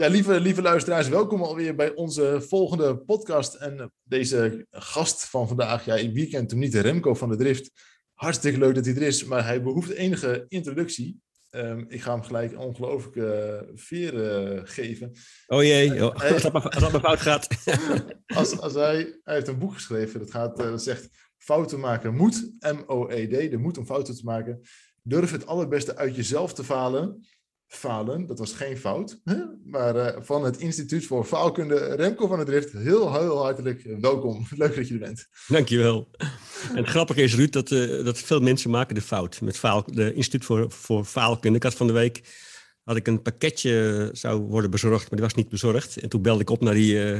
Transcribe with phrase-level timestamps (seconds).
[0.00, 3.54] Ja, lieve, lieve luisteraars, welkom alweer bij onze volgende podcast.
[3.54, 7.70] En deze gast van vandaag, ja, in weekend hem niet, Remco van de Drift.
[8.14, 11.20] Hartstikke leuk dat hij er is, maar hij behoeft enige introductie.
[11.50, 15.12] Um, ik ga hem gelijk ongelooflijke uh, veer uh, geven.
[15.46, 17.48] Oh jee, oh, hij, als, dat maar, als dat maar fout gaat.
[18.40, 22.14] als, als hij, hij heeft een boek geschreven, dat, gaat, uh, dat zegt fouten maken
[22.14, 24.60] moet, M-O-E-D, de moed om fouten te maken.
[25.02, 27.26] Durf het allerbeste uit jezelf te falen
[27.70, 28.26] falen.
[28.26, 29.20] Dat was geen fout.
[29.24, 29.36] Hè?
[29.64, 34.46] Maar uh, van het Instituut voor Faalkunde, Remco van het Drift, heel, heel hartelijk welkom.
[34.56, 35.28] Leuk dat je er bent.
[35.48, 36.10] Dankjewel.
[36.70, 39.84] En het grappige is, Ruud, dat, uh, dat veel mensen maken de fout met faal,
[39.86, 41.56] de Instituut voor, voor Faalkunde.
[41.56, 42.22] Ik had van de week
[42.82, 45.96] had ik een pakketje zou worden bezorgd, maar die was niet bezorgd.
[45.96, 47.18] En toen belde ik op naar die uh,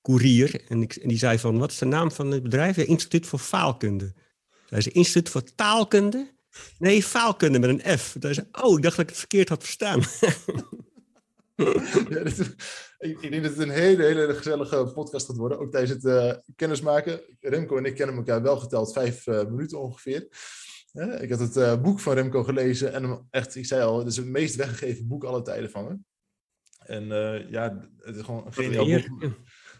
[0.00, 2.76] koerier en, ik, en die zei van, wat is de naam van het bedrijf?
[2.76, 4.12] Instituut voor Faalkunde.
[4.66, 6.38] Zei ze, Instituut voor Taalkunde?
[6.78, 8.16] Nee, faalkunde met een F.
[8.20, 10.00] Zei, oh, ik dacht dat ik het verkeerd had verstaan.
[12.08, 12.38] ja, dit,
[12.98, 15.58] ik, ik, denk dat het een hele, hele gezellige podcast gaat worden.
[15.58, 17.20] Ook tijdens het uh, kennismaken.
[17.40, 20.28] Remco en ik kennen elkaar wel geteld vijf uh, minuten ongeveer.
[20.92, 22.92] Uh, ik had het uh, boek van Remco gelezen.
[22.92, 25.86] En hem echt, ik zei al, het is het meest weggegeven boek alle tijden van
[25.86, 26.04] hem.
[26.80, 27.06] En
[27.50, 29.32] ja, het is gewoon een geniaal boek.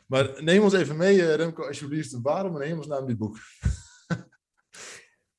[0.07, 2.19] Maar neem ons even mee, Remco, alsjeblieft.
[2.23, 3.39] Waarom in hemelsnaam dit boek?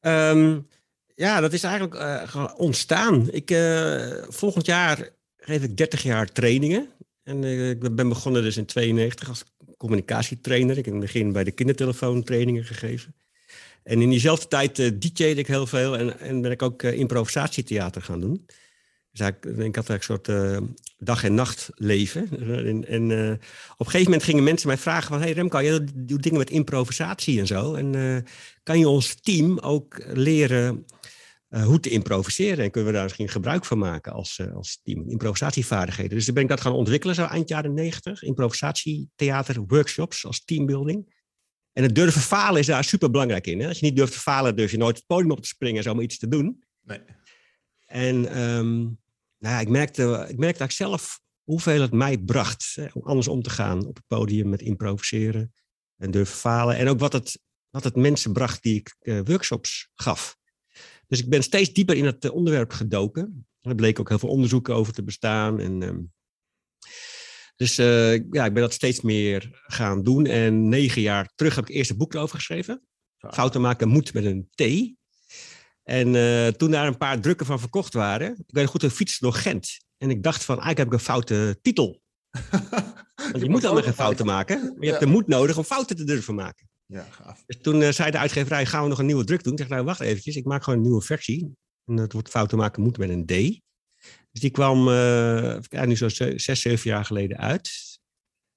[0.01, 0.67] um...
[1.15, 1.95] Ja, dat is eigenlijk
[2.35, 3.31] uh, ontstaan.
[3.31, 6.89] Ik, uh, volgend jaar geef ik 30 jaar trainingen.
[7.23, 9.43] En uh, ik ben begonnen dus in 92 als
[9.77, 10.77] communicatietrainer.
[10.77, 13.15] Ik heb in het begin bij de kindertelefoon trainingen gegeven.
[13.83, 18.19] En in diezelfde tijd uh, ik heel veel en, en ben ik ook improvisatietheater gaan
[18.19, 18.45] doen.
[19.11, 20.29] Dus ik, ik had een soort
[20.97, 22.29] dag- en nachtleven.
[22.65, 23.03] En, en
[23.77, 25.21] op een gegeven moment gingen mensen mij vragen van...
[25.21, 27.73] hey Remco, je doet dingen met improvisatie en zo.
[27.73, 28.25] En
[28.63, 30.85] kan je ons team ook leren
[31.51, 32.63] uh, hoe te improviseren.
[32.63, 35.09] En kunnen we daar misschien gebruik van maken als, uh, als team.
[35.09, 36.15] Improvisatievaardigheden.
[36.15, 38.23] Dus dan ben ik dat gaan ontwikkelen zo eind jaren negentig.
[38.23, 41.19] Improvisatietheater, workshops als teambuilding.
[41.73, 43.59] En het durven falen is daar super belangrijk in.
[43.59, 43.67] Hè?
[43.67, 45.91] Als je niet durft te falen, durf je nooit het podium op te springen zo
[45.91, 46.63] om iets te doen.
[46.81, 46.99] Nee.
[47.85, 48.99] En um,
[49.37, 53.27] nou ja, ik, merkte, ik merkte ook zelf hoeveel het mij bracht hè, om anders
[53.27, 55.53] om te gaan op het podium met improviseren
[55.97, 56.75] en durven falen.
[56.77, 57.39] En ook wat het,
[57.69, 60.39] wat het mensen bracht die ik uh, workshops gaf.
[61.11, 63.47] Dus ik ben steeds dieper in het eh, onderwerp gedoken.
[63.61, 65.59] Er bleek ook heel veel onderzoeken over te bestaan.
[65.59, 66.13] En, um,
[67.55, 70.25] dus uh, ja, ik ben dat steeds meer gaan doen.
[70.25, 72.85] En negen jaar terug heb ik eerst een boek erover geschreven.
[73.17, 73.31] Ja.
[73.31, 74.61] Fouten maken moet met een T.
[75.83, 79.19] En uh, toen daar een paar drukken van verkocht waren, ik ben goed een fiets
[79.19, 79.77] door Gent.
[79.97, 82.01] En ik dacht van, eigenlijk heb ik een foute titel.
[83.31, 84.59] Want je moet dan geen fouten maken.
[84.61, 84.89] Maar je ja.
[84.89, 86.70] hebt de moed nodig om fouten te durven maken.
[86.91, 87.43] Ja, gaaf.
[87.45, 89.53] Dus toen uh, zei de uitgeverij, gaan we nog een nieuwe druk doen?
[89.53, 91.57] Ik zeg, nou wacht eventjes, ik maak gewoon een nieuwe versie.
[91.85, 93.61] En dat wordt fouten maken moet met een D.
[94.31, 97.71] Dus die kwam ja, nu zo zes, zeven jaar geleden uit.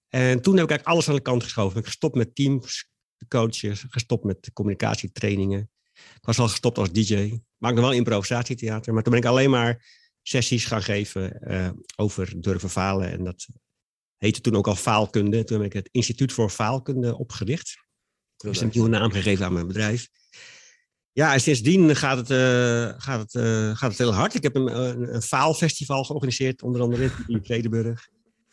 [0.08, 1.78] En toen heb ik eigenlijk alles aan de kant geschoven.
[1.78, 2.88] Ik gestopt met teams,
[3.28, 5.70] coaches, gestopt met communicatietrainingen.
[5.94, 7.40] Ik was al gestopt als DJ.
[7.56, 8.94] Maak nog wel improvisatietheater.
[8.94, 9.86] Maar toen ben ik alleen maar
[10.22, 13.10] sessies gaan geven uh, over durven falen.
[13.10, 13.46] En dat
[14.16, 15.44] heette toen ook al faalkunde.
[15.44, 17.83] Toen heb ik het Instituut voor Faalkunde opgericht.
[18.36, 20.08] Dus een nieuwe naam gegeven aan mijn bedrijf.
[21.12, 24.34] Ja, en sindsdien gaat het, uh, gaat het, uh, gaat het heel hard.
[24.34, 28.08] Ik heb een, een, een faalfestival georganiseerd, onder andere in Vredenburg.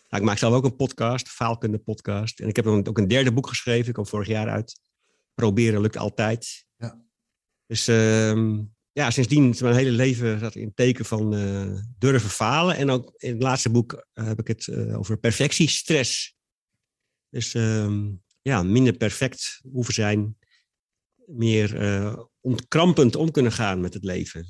[0.09, 2.39] Nou, ik maak zelf ook een podcast, Faalkunde podcast.
[2.39, 4.79] En ik heb ook een derde boek geschreven, ik kwam vorig jaar uit.
[5.33, 6.65] Proberen lukt altijd.
[6.77, 7.01] Ja.
[7.65, 8.59] Dus uh,
[8.91, 12.75] ja, sindsdien is mijn hele leven zat in het teken van uh, durven falen.
[12.75, 16.35] En ook in het laatste boek heb ik het over perfectiestress.
[17.29, 18.09] Dus ehm,
[18.41, 20.37] ja, minder perfect hoeven zijn,
[21.25, 24.45] meer uh, ontkrampend om kunnen gaan met het leven.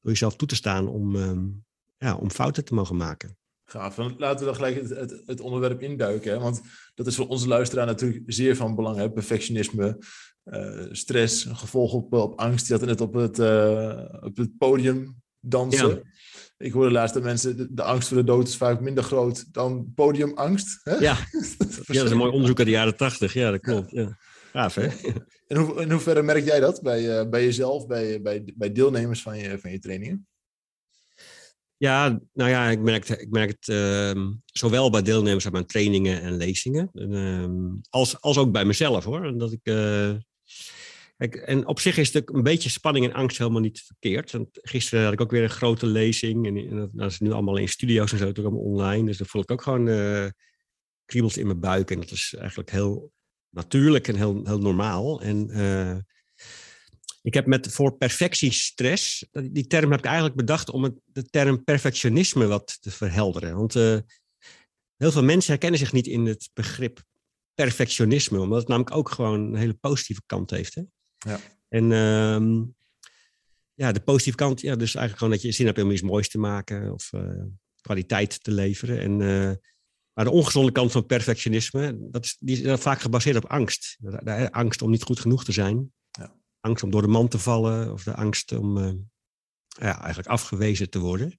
[0.00, 1.64] Door jezelf toe te staan om, um,
[1.96, 3.36] ja, om fouten te mogen maken.
[3.64, 3.96] Gaaf.
[3.96, 6.32] Laten we dan gelijk het, het, het onderwerp induiken.
[6.32, 6.38] Hè?
[6.38, 6.60] Want
[6.94, 8.96] dat is voor onze luisteraar natuurlijk zeer van belang.
[8.96, 9.10] Hè?
[9.10, 9.98] Perfectionisme,
[10.44, 12.66] uh, stress, gevolg op, op angst.
[12.66, 15.88] Je had het net op het, uh, op het podium dansen.
[15.88, 16.02] Ja.
[16.56, 19.52] Ik hoorde laatst dat mensen, de, de, angst voor de dood is vaak minder groot
[19.52, 20.80] dan podiumangst.
[20.82, 20.94] Hè?
[20.94, 21.16] Ja.
[21.86, 23.32] ja, dat is een mooi onderzoek uit de jaren tachtig.
[23.32, 23.90] Ja, dat klopt.
[23.90, 24.18] Ja.
[24.52, 24.88] Gaaf, hè?
[25.46, 29.22] In, hoe, in hoeverre merk jij dat bij, uh, bij jezelf, bij, bij, bij deelnemers
[29.22, 30.26] van je, van je trainingen?
[31.76, 36.20] Ja, nou ja, ik merk, ik merk het ehm, zowel bij deelnemers aan mijn trainingen
[36.22, 39.38] en lezingen, ehm, als, als ook bij mezelf hoor.
[39.38, 40.14] Dat ik, uh,
[41.32, 44.32] en op zich is het een beetje spanning en angst helemaal niet verkeerd.
[44.32, 47.68] Want gisteren had ik ook weer een grote lezing en, dat, is nu allemaal in
[47.68, 49.06] studio's en zo, ook allemaal online.
[49.06, 50.26] Dus dan voel ik ook gewoon uh,
[51.04, 53.12] kriebels in mijn buik en dat is eigenlijk heel
[53.50, 55.20] natuurlijk en heel, heel normaal.
[55.20, 55.96] En uh,
[57.22, 61.64] ik heb met voor perfectiestress, die term heb ik eigenlijk bedacht om het, de term
[61.64, 63.56] perfectionisme wat te verhelderen.
[63.56, 63.98] Want uh,
[64.96, 67.02] heel veel mensen herkennen zich niet in het begrip
[67.54, 70.74] perfectionisme, omdat het namelijk ook gewoon een hele positieve kant heeft.
[70.74, 70.82] Hè?
[71.24, 71.40] Ja.
[71.68, 72.62] En uh,
[73.74, 76.28] ja, de positieve kant, ja, dus eigenlijk gewoon dat je zin hebt om iets moois
[76.28, 77.42] te maken of uh,
[77.80, 79.00] kwaliteit te leveren.
[79.00, 79.52] En, uh,
[80.12, 83.96] maar de ongezonde kant van perfectionisme, dat is, die is vaak gebaseerd op angst.
[83.98, 85.92] De, de angst om niet goed genoeg te zijn.
[86.10, 86.34] Ja
[86.64, 88.92] angst om door de man te vallen of de angst om uh,
[89.66, 91.38] ja, eigenlijk afgewezen te worden.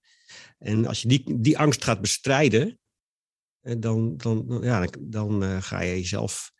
[0.57, 2.79] En als je die, die angst gaat bestrijden,
[3.61, 6.51] eh, dan, dan, ja, dan uh, ga je jezelf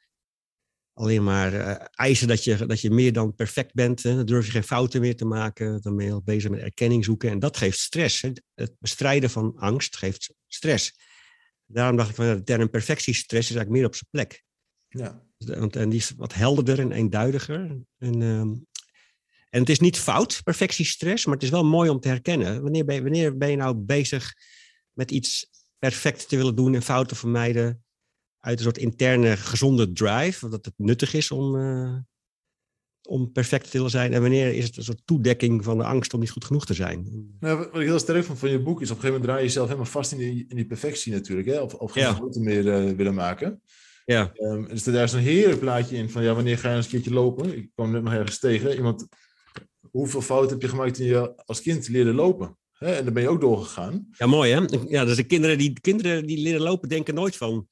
[0.95, 4.03] alleen maar eisen dat je, dat je meer dan perfect bent.
[4.03, 4.15] Hè.
[4.15, 5.81] Dan durf je geen fouten meer te maken.
[5.81, 7.29] Dan ben je al bezig met erkenning zoeken.
[7.29, 8.21] En dat geeft stress.
[8.21, 8.31] Hè.
[8.53, 10.93] Het bestrijden van angst geeft stress.
[11.65, 14.43] Daarom dacht ik van de term perfectiestress is eigenlijk meer op zijn plek.
[14.87, 15.23] Ja.
[15.69, 17.77] En die is wat helderder en eenduidiger.
[17.97, 18.53] En, ehm,
[19.49, 22.61] en het is niet fout, perfectiestress, maar het is wel mooi om te herkennen.
[22.61, 24.33] Wanneer ben, je, wanneer ben je nou bezig
[24.91, 25.49] met iets
[25.79, 27.84] perfect te willen doen en fouten vermijden
[28.45, 31.95] uit een soort interne gezonde drive, dat het nuttig is om, uh,
[33.07, 34.13] om perfect te willen zijn.
[34.13, 36.73] En wanneer is het een soort toedekking van de angst om niet goed genoeg te
[36.73, 37.07] zijn?
[37.39, 39.39] Nou, wat ik heel sterk vond van je boek is op een gegeven moment draai
[39.39, 41.47] je jezelf helemaal vast in die, in die perfectie natuurlijk.
[41.47, 41.59] Hè?
[41.59, 42.15] Of, of geen ja.
[42.15, 43.61] fouten meer uh, willen maken.
[44.05, 44.31] Ja.
[44.37, 46.91] Um, dus daar is een heerlijk plaatje in van ja, wanneer ga je eens een
[46.91, 47.57] keertje lopen?
[47.57, 48.75] Ik kwam net nog ergens tegen.
[48.75, 49.07] Iemand,
[49.91, 52.57] hoeveel fouten heb je gemaakt toen je als kind leerde lopen?
[52.79, 54.07] En dan ben je ook doorgegaan.
[54.11, 54.65] Ja, mooi hè?
[54.87, 57.67] Ja, dus de kinderen die, kinderen die leren lopen denken nooit van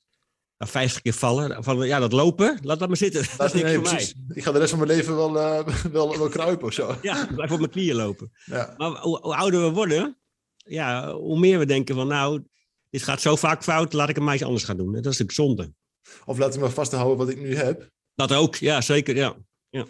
[0.63, 1.63] nou, 50 keer vallen.
[1.63, 3.25] Van ja, dat lopen, laat dat maar zitten.
[3.37, 4.13] Dat, is niks nee, voor precies.
[4.27, 4.37] mij.
[4.37, 6.95] Ik ga de rest van mijn leven wel, uh, wel, wel kruipen of zo.
[7.01, 8.31] Ja, blijf op mijn knieën lopen.
[8.45, 8.73] Ja.
[8.77, 10.17] Maar hoe, hoe ouder we worden,
[10.57, 12.43] ja, hoe meer we denken van nou,
[12.89, 14.91] dit gaat zo vaak fout, laat ik het maar anders gaan doen.
[14.91, 15.73] Dat is natuurlijk zonde.
[16.25, 17.91] Of laat ik me vasthouden wat ik nu heb.
[18.15, 19.35] Dat ook, ja, zeker, ja.
[19.69, 19.85] ja.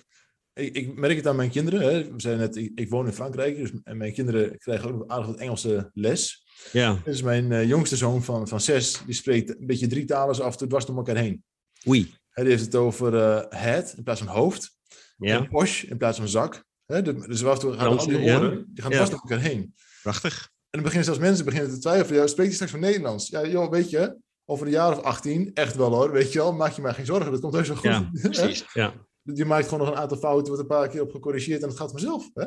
[0.53, 1.81] Ik, ik merk het aan mijn kinderen.
[1.81, 2.11] Hè.
[2.11, 5.07] We zijn net, ik, ik, woon in Frankrijk, dus en mijn kinderen krijgen ook nog
[5.07, 6.42] aardig wat Engelse les.
[6.71, 7.01] Ja.
[7.03, 10.51] Dus mijn uh, jongste zoon van, van zes, die spreekt een beetje drie talen af
[10.51, 11.43] en toe dwars door elkaar heen.
[11.87, 12.15] Oei.
[12.29, 14.77] Hij heeft het over uh, head in plaats van hoofd.
[15.17, 15.37] Ja.
[15.37, 16.63] En posh in plaats van zak.
[16.85, 19.73] Hè, dus af en toe gaan al die die gaan dwars door elkaar heen.
[20.01, 20.41] Prachtig.
[20.43, 22.21] En dan beginnen zelfs mensen beginnen te twijfelen.
[22.21, 23.27] Ja, spreekt hij straks van Nederlands?
[23.27, 26.53] Ja, joh, weet je, over een jaar of 18, echt wel hoor, weet je wel,
[26.53, 27.85] maak je maar geen zorgen, dat komt heus wel goed.
[27.91, 28.93] Ja, precies, ja.
[29.23, 31.77] Je maakt gewoon nog een aantal fouten, wordt een paar keer op gecorrigeerd en het
[31.77, 32.29] gaat vanzelf.
[32.33, 32.45] Hè?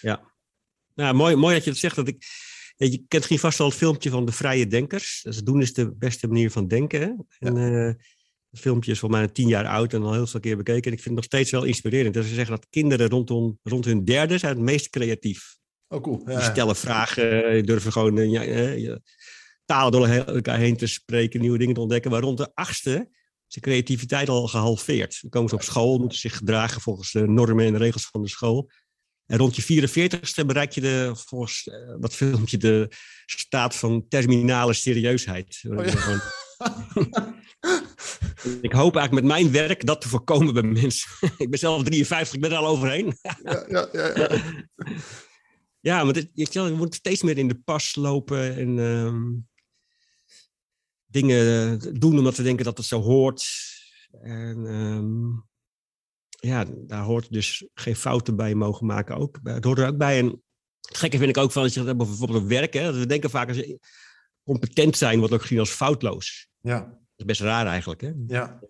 [0.00, 0.30] Ja,
[0.94, 1.96] nou, mooi, mooi dat je dat zegt.
[1.96, 2.24] Dat ik,
[2.88, 5.20] je kent misschien vast wel het filmpje van de vrije denkers.
[5.22, 7.00] Dus doen is de beste manier van denken.
[7.00, 7.08] Hè?
[7.38, 7.86] En, ja.
[7.86, 7.94] uh,
[8.50, 10.84] het filmpje is voor mij tien jaar oud en al heel veel keer bekeken.
[10.84, 12.14] En ik vind het nog steeds wel inspirerend.
[12.14, 15.58] Dat ze zeggen dat kinderen rondom, rond hun derde zijn het meest creatief.
[15.88, 16.22] Oh, cool.
[16.26, 16.34] Ja.
[16.34, 18.16] Die stellen vragen, durven gewoon...
[18.16, 18.98] Uh, ja,
[19.64, 22.10] talen door elkaar heen te spreken, nieuwe dingen te ontdekken.
[22.10, 23.08] Maar rond de achtste
[23.48, 25.18] is de creativiteit al gehalveerd.
[25.20, 28.28] Dan komen ze op school, moeten zich gedragen volgens de normen en regels van de
[28.28, 28.70] school.
[29.30, 32.88] En rond je 44ste bereik je de, volgens uh, dat filmpje de
[33.26, 35.62] staat van terminale serieusheid.
[35.68, 35.92] Oh, ja.
[38.62, 41.10] ik hoop eigenlijk met mijn werk dat te voorkomen bij mensen.
[41.36, 43.06] ik ben zelf 53, ik ben er al overheen.
[43.42, 44.42] ja, ja, ja, ja.
[45.80, 48.56] ja, maar dit, je, moet steeds meer in de pas lopen.
[48.56, 49.14] En, uh,
[51.06, 53.44] dingen doen omdat we denken dat het zo hoort.
[54.22, 55.48] En um,
[56.40, 59.38] ja, daar hoort dus geen fouten bij mogen maken ook.
[59.42, 60.18] Het hoort er ook bij.
[60.18, 60.42] En
[60.80, 63.30] het gekke vind ik ook van dat je bijvoorbeeld op werk, hè, dat we denken
[63.30, 63.80] vaak als je
[64.44, 66.48] competent zijn, wordt ook gezien als foutloos.
[66.60, 66.80] Ja.
[66.80, 68.12] Dat is best raar eigenlijk, hè?
[68.26, 68.60] Ja.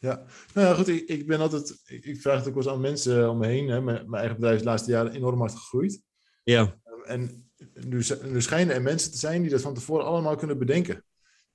[0.00, 0.24] Ja,
[0.54, 2.80] nou ja, goed, ik, ik ben altijd, ik, ik, vraag het ook wel eens aan
[2.80, 3.68] mensen om me heen.
[3.68, 3.80] Hè.
[3.80, 6.00] Mijn, mijn eigen bedrijf is de laatste jaren enorm hard gegroeid.
[6.42, 6.78] Ja.
[7.04, 11.04] En nu, nu schijnen er mensen te zijn die dat van tevoren allemaal kunnen bedenken.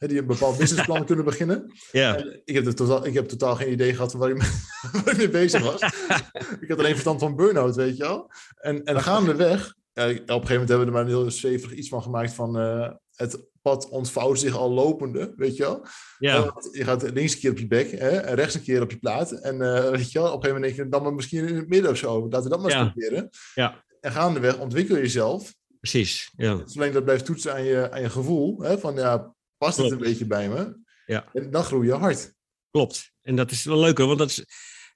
[0.07, 1.73] Die een bepaald businessplan kunnen beginnen.
[1.91, 2.17] Ja.
[2.17, 5.63] En ik, heb totaal, ik heb totaal geen idee gehad van waar ik, mee bezig
[5.63, 5.81] was.
[6.61, 8.31] ik had alleen verstand van burn-out, weet je wel.
[8.55, 11.77] En, en gaandeweg, ja, op een gegeven moment hebben we er maar een heel zweverig
[11.77, 12.59] iets van gemaakt van...
[12.59, 15.85] Uh, het pad ontvouwt zich al lopende, weet je wel.
[16.17, 16.37] Ja.
[16.37, 18.91] Uh, je gaat links een keer op je bek hè, en rechts een keer op
[18.91, 19.31] je plaat.
[19.31, 21.55] En uh, weet je wel, op een gegeven moment denk je, dan maar misschien in
[21.55, 22.21] het midden of zo.
[22.21, 23.29] Laten we dat maar eens proberen.
[23.55, 23.83] Ja.
[23.99, 26.61] En gaandeweg ontwikkel je jezelf Precies, ja.
[26.65, 29.97] Zolang dat blijft toetsen aan je, aan je gevoel, hè, van ja, past het een
[29.97, 30.81] beetje bij me?
[31.05, 31.29] Ja.
[31.33, 32.33] En dan groei je hard.
[32.71, 33.11] Klopt.
[33.21, 34.45] En dat is wel leuk hoor, want dat is,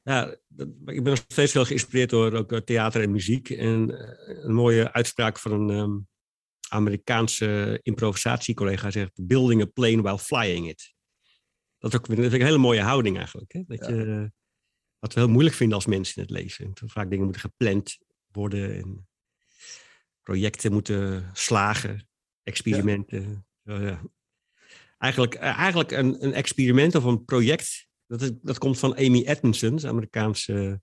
[0.04, 3.50] ja, dat, ik ben nog steeds veel geïnspireerd door ook theater en muziek.
[3.50, 6.08] En uh, een mooie uitspraak van een um,
[6.70, 10.96] Amerikaanse improvisatiecollega zegt: building a plane while flying it.
[11.78, 13.52] Dat, ook, dat vind ik een hele mooie houding eigenlijk.
[13.52, 13.64] Hè?
[13.68, 14.32] Dat je,
[15.00, 16.72] wat we heel moeilijk vinden als mensen in het leven.
[16.74, 17.98] Dat vaak dingen moeten gepland
[18.32, 19.08] worden en
[20.24, 22.10] projecten moeten slagen,
[22.44, 23.48] experimenten.
[23.64, 24.02] Ja.
[24.98, 29.74] Eigenlijk, eigenlijk een, een experiment of een project, dat, is, dat komt van Amy Edmondson,
[29.74, 30.82] een Amerikaanse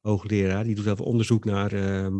[0.00, 0.64] hoogleraar.
[0.64, 2.16] Die doet heel veel onderzoek naar uh,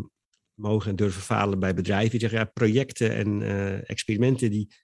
[0.53, 2.11] mogen en durven falen bij bedrijven.
[2.11, 4.75] Die zeggen, ja, projecten en uh, experimenten die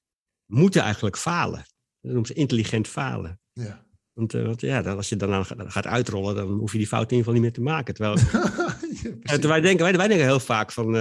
[0.46, 1.66] moeten eigenlijk falen.
[2.00, 3.40] Dat noemen ze intelligent falen.
[3.54, 3.86] Ja.
[4.14, 7.12] Want, uh, want ja, dan, als je dan gaat uitrollen, dan hoef je die fout
[7.12, 7.94] in ieder geval niet meer te maken.
[7.94, 8.18] Terwijl,
[9.22, 10.96] ja, wij, denken, wij, wij denken heel vaak van,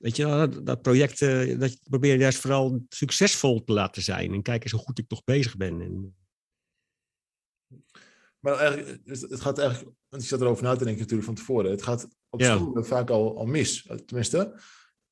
[0.00, 1.18] weet je dat, dat project,
[1.60, 4.32] dat je probeer juist vooral succesvol te laten zijn.
[4.32, 5.80] En kijken hoe goed ik toch bezig ben.
[5.80, 6.14] En,
[8.40, 11.70] maar eigenlijk, het gaat eigenlijk, want ik zat erover na te denken natuurlijk van tevoren.
[11.70, 12.56] Het gaat op ja.
[12.56, 13.88] school vaak al, al mis.
[14.06, 14.60] Tenminste,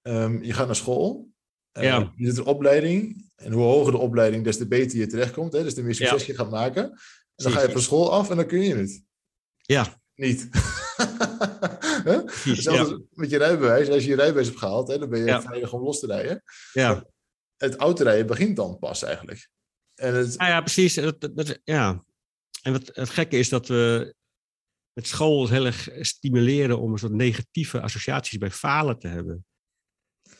[0.02, 1.28] um, je gaat naar school.
[1.72, 2.12] Uh, ja.
[2.16, 3.26] Je zit in opleiding.
[3.34, 5.52] En hoe hoger de opleiding, des te beter je terechtkomt.
[5.52, 5.62] Hè?
[5.62, 6.32] Dus de meer succes ja.
[6.32, 6.84] je gaat maken.
[6.90, 9.04] En dan ga je van school af en dan kun je het.
[9.56, 10.00] Ja.
[10.14, 10.48] Niet.
[12.44, 13.88] Zelfs met je rijbewijs.
[13.88, 16.42] Als je je rijbewijs hebt gehaald, hè, dan ben je veilig om los te rijden.
[16.72, 17.06] Ja.
[17.56, 19.48] Het autorijden begint dan pas eigenlijk.
[19.94, 20.34] En het...
[20.34, 20.94] ja, ja, precies.
[20.94, 22.04] Dat, dat, ja.
[22.62, 24.14] En wat het gekke is dat we
[24.92, 29.46] met school heel erg stimuleren om een soort negatieve associaties bij falen te hebben.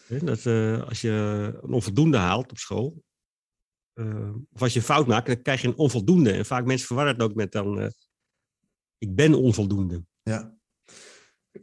[0.08, 1.10] Dat uh, als je
[1.62, 3.02] een onvoldoende haalt op school,
[3.94, 6.32] uh, of als je een fout maakt, dan krijg je een onvoldoende.
[6.32, 7.88] En vaak mensen verwarren het ook met dan, uh,
[8.98, 10.04] ik ben onvoldoende.
[10.22, 10.57] Ja.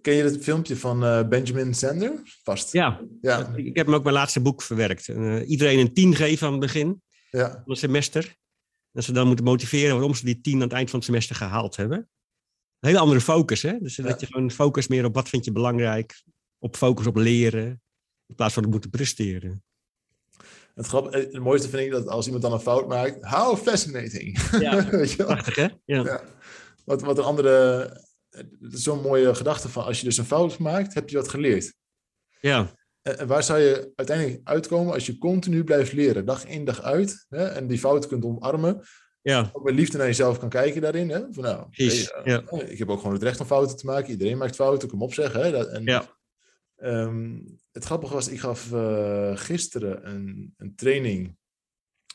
[0.02, 2.22] Ken je het filmpje van Benjamin Sander?
[2.44, 2.72] Vast.
[2.72, 3.54] Ja, ja.
[3.56, 5.08] ik heb hem ook mijn laatste boek verwerkt.
[5.48, 7.02] iedereen een tien geven aan het begin
[7.32, 7.50] ja.
[7.52, 8.36] van het semester.
[8.92, 11.36] Dat ze dan moeten motiveren waarom ze die tien aan het eind van het semester
[11.36, 11.98] gehaald hebben.
[11.98, 13.80] Een hele andere focus, hè?
[13.80, 16.24] Dus dat je gewoon focus meer op wat vind je belangrijk.
[16.60, 17.82] Op focus op leren.
[18.28, 19.64] In plaats van het moeten presteren.
[20.76, 23.26] Het, grap, het mooiste vind ik dat als iemand dan een fout maakt.
[23.26, 24.40] How fascinating.
[24.60, 24.84] Ja,
[25.18, 25.68] prachtig hè?
[25.86, 26.04] Ja.
[26.04, 26.24] ja.
[26.86, 27.90] Wat, wat een andere...
[28.60, 31.74] Zo'n mooie gedachte van als je dus een fout maakt, heb je wat geleerd.
[32.40, 32.74] Ja.
[33.02, 37.26] En waar zou je uiteindelijk uitkomen als je continu blijft leren, dag in dag uit,
[37.30, 38.84] hè, en die fouten kunt omarmen,
[39.22, 39.50] ja.
[39.54, 41.10] ook met liefde naar jezelf kan kijken daarin.
[41.10, 42.62] Hè, van, nou, Precies, hey, uh, ja.
[42.62, 44.10] Ik heb ook gewoon het recht om fouten te maken.
[44.10, 45.42] Iedereen maakt fouten, kom opzeggen.
[45.42, 46.18] Hè, dat, en, ja.
[46.78, 51.38] um, het grappige was, ik gaf uh, gisteren een, een training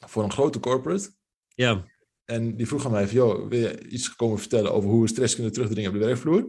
[0.06, 1.10] voor een grote corporate.
[1.48, 1.84] Ja.
[2.30, 5.08] En die vroeg aan mij van, joh, wil je iets komen vertellen over hoe we
[5.08, 6.48] stress kunnen terugdringen op de werkvloer?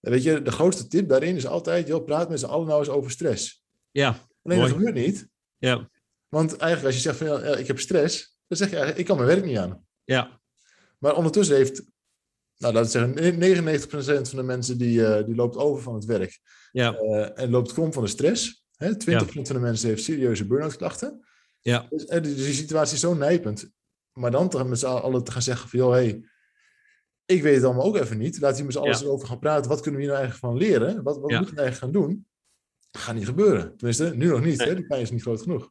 [0.00, 2.78] En weet je, de grootste tip daarin is altijd, joh, praat met z'n allen nou
[2.78, 3.64] eens over stress.
[3.90, 4.08] Ja,
[4.42, 4.60] Alleen mooi.
[4.60, 5.28] dat gebeurt niet.
[5.58, 5.90] Ja.
[6.28, 9.06] Want eigenlijk als je zegt van, ja, ik heb stress, dan zeg je eigenlijk, ik
[9.06, 9.86] kan mijn werk niet aan.
[10.04, 10.40] Ja.
[10.98, 11.82] Maar ondertussen heeft,
[12.56, 16.04] nou laten we zeggen, 99% van de mensen die, uh, die loopt over van het
[16.04, 16.40] werk.
[16.72, 17.00] Ja.
[17.02, 18.64] Uh, en loopt krom van de stress.
[18.76, 18.92] Hè?
[18.92, 19.24] 20% ja.
[19.24, 21.26] van de mensen heeft serieuze burn-out klachten.
[21.60, 21.86] Ja.
[21.90, 23.70] Dus, uh, die, die situatie is zo nijpend.
[24.16, 26.24] Maar dan te, met z'n allen te gaan zeggen van, joh, hey,
[27.24, 28.40] ik weet het allemaal ook even niet.
[28.40, 29.04] Laten we met z'n allen ja.
[29.04, 29.70] erover gaan praten.
[29.70, 31.02] Wat kunnen we hier nou eigenlijk van leren?
[31.02, 31.36] Wat, wat ja.
[31.38, 32.26] moeten we eigenlijk gaan doen?
[32.90, 33.76] Dat gaat niet gebeuren.
[33.76, 34.64] Tenminste, nu nog niet.
[34.64, 34.74] Hè?
[34.74, 35.70] Die pijn is niet groot genoeg.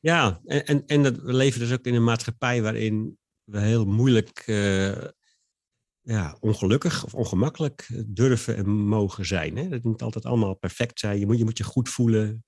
[0.00, 3.84] Ja, en, en, en dat, we leven dus ook in een maatschappij waarin we heel
[3.84, 5.04] moeilijk, uh,
[6.00, 9.56] ja, ongelukkig of ongemakkelijk durven en mogen zijn.
[9.56, 9.68] Hè?
[9.68, 11.18] Dat moet altijd allemaal perfect zijn.
[11.18, 12.44] Je moet je, moet je goed voelen.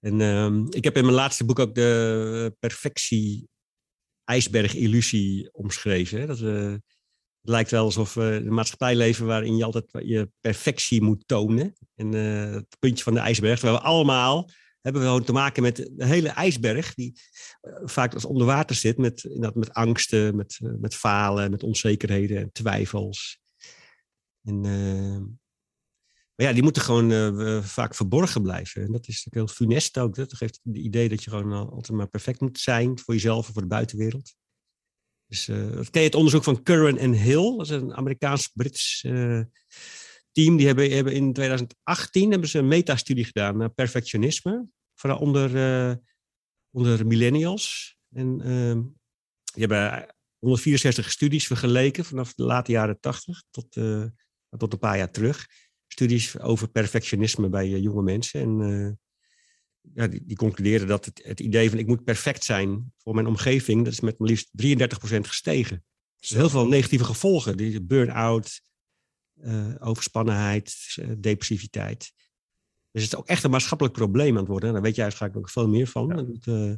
[0.00, 3.48] En uh, ik heb in mijn laatste boek ook de perfectie
[4.32, 6.20] ijsberg-illusie omschreven.
[6.20, 6.26] Hè?
[6.26, 6.80] Dat we,
[7.40, 11.72] het lijkt wel alsof we een maatschappij leven waarin je altijd je perfectie moet tonen.
[11.94, 15.62] En uh, het puntje van de ijsberg, terwijl we allemaal hebben we gewoon te maken
[15.62, 17.20] met de hele ijsberg, die
[17.62, 22.52] uh, vaak als onder water zit, met, met angsten, met, met falen, met onzekerheden en
[22.52, 23.40] twijfels.
[24.44, 24.60] En,
[26.34, 28.82] maar ja, die moeten gewoon vaak verborgen blijven.
[28.82, 30.14] En dat is natuurlijk heel funest ook.
[30.14, 33.52] Dat geeft het idee dat je gewoon altijd maar perfect moet zijn voor jezelf en
[33.52, 34.34] voor de buitenwereld.
[35.26, 39.00] Dus dat ken je het onderzoek van Curran en Hill, dat is een Amerikaans-Brits
[40.32, 45.50] team, die hebben, hebben in 2018 hebben ze een metastudie gedaan naar perfectionisme, vooral onder,
[46.70, 47.96] onder millennials.
[48.14, 48.82] En uh,
[49.52, 53.72] die hebben 164 studies vergeleken vanaf de late jaren 80 tot,
[54.56, 55.46] tot een paar jaar terug.
[55.92, 58.40] Studies over perfectionisme bij jonge mensen.
[58.40, 58.98] En
[59.94, 63.26] ja, die, die concludeerden dat het, het idee van ik moet perfect zijn voor mijn
[63.26, 65.84] omgeving, dat is met maar liefst 33% gestegen.
[66.18, 67.56] Dus heel veel negatieve gevolgen.
[67.56, 68.60] Die burn-out,
[69.40, 72.12] uh, overspannenheid, uh, depressiviteit.
[72.90, 74.72] Dus het is ook echt een maatschappelijk probleem aan het worden.
[74.72, 76.06] Daar weet jij waarschijnlijk ook veel meer van.
[76.08, 76.14] Ja.
[76.14, 76.72] Dat, uh,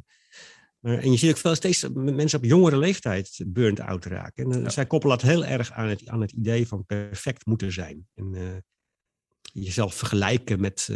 [0.79, 4.51] maar, en je ziet ook veel steeds mensen op jongere leeftijd burn-out raken.
[4.51, 4.69] En ja.
[4.69, 8.07] zij koppelen dat heel erg aan het, aan het idee van perfect moeten zijn.
[8.13, 8.63] En
[9.63, 10.89] jezelf vergelijken met,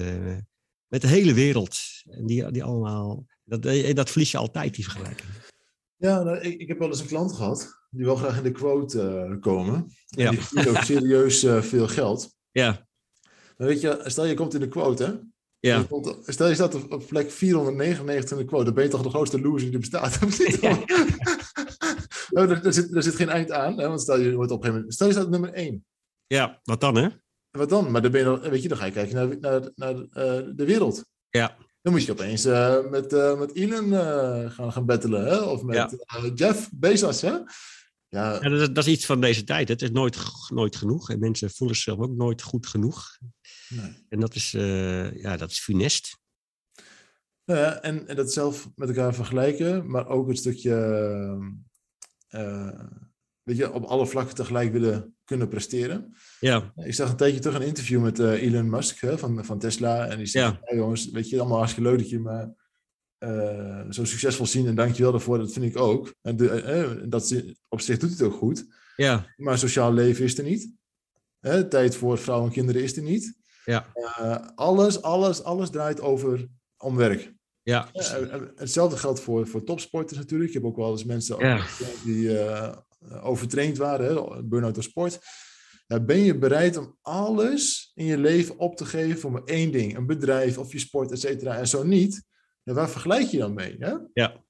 [0.87, 1.79] met de hele wereld.
[2.09, 3.63] En die, die allemaal, dat,
[3.95, 5.29] dat verlies je altijd, die vergelijking.
[5.95, 8.51] Ja, nou, ik, ik, heb wel eens een klant gehad die wil graag in de
[8.51, 9.91] quote uh, komen.
[10.05, 10.29] Ja.
[10.29, 12.35] Die verdient ook serieus uh, veel geld.
[12.51, 12.87] Ja.
[13.57, 15.13] Maar weet je, stel je komt in de quote, hè?
[15.59, 15.87] Ja.
[16.25, 19.09] Stel je staat op, op plek 499 in de quote, dan ben je toch de
[19.09, 20.19] grootste loser die bestaat.
[20.61, 20.79] Ja.
[22.29, 23.87] nou, er, er, zit, er zit geen eind aan, hè?
[23.87, 25.85] want stel je wordt op een gegeven moment, stel je staat op nummer 1.
[26.27, 27.07] Ja, wat dan hè?
[27.51, 27.91] Wat dan?
[27.91, 30.05] Maar dan ben je dan, weet je, dan ga je kijken naar, naar, naar uh,
[30.55, 31.05] de wereld.
[31.29, 31.57] Ja.
[31.81, 33.91] Dan moet je opeens uh, met, uh, met Elon
[34.51, 35.37] gaan, gaan battelen, hè?
[35.37, 36.31] of met ja.
[36.35, 37.21] Jeff Bezos.
[37.21, 37.29] Hè?
[38.07, 38.33] Ja.
[38.33, 39.67] ja dat, is, dat, is, iets van deze tijd.
[39.67, 41.09] Het is nooit, nooit genoeg.
[41.09, 43.17] En mensen voelen zichzelf ook nooit goed genoeg.
[43.69, 44.05] Nee.
[44.09, 44.51] En dat is,
[45.21, 46.17] ja, dat is funest.
[47.43, 50.75] Ja, en, en dat zelf met elkaar vergelijken, maar ook een stukje,
[53.43, 56.15] weet je, op alle vlakken tegelijk willen kunnen presteren.
[56.39, 56.73] Ja.
[56.75, 60.07] Ik zag een tijdje terug een interview met uh, Elon Musk hè, van, van Tesla.
[60.07, 60.75] En die zei, ja.
[60.75, 62.53] jongens, weet je, allemaal hartstikke leuk dat je me
[63.19, 66.13] uh, zo succesvol zien en dankjewel daarvoor, dat vind ik ook.
[66.21, 66.63] En de,
[67.03, 68.65] uh, dat, op zich doet het ook goed.
[68.95, 69.33] Ja.
[69.35, 70.71] Maar sociaal leven is er niet.
[71.39, 73.37] Hè, tijd voor vrouwen en kinderen is er niet.
[73.65, 73.85] Ja.
[74.55, 77.33] Alles, alles, alles draait over om werk.
[77.63, 77.89] Ja.
[78.55, 80.49] hetzelfde geldt voor, voor topsporters natuurlijk.
[80.49, 81.65] Ik heb ook wel eens mensen ja.
[82.03, 82.37] die
[83.21, 85.19] overtraind waren, burn-out door sport.
[85.87, 89.71] Ja, ben je bereid om alles in je leven op te geven voor maar één
[89.71, 89.97] ding?
[89.97, 91.57] Een bedrijf of je sport, et cetera.
[91.57, 92.23] En zo niet,
[92.63, 93.75] ja, waar vergelijk je dan mee?
[93.79, 93.93] Hè?
[94.13, 94.43] Ja.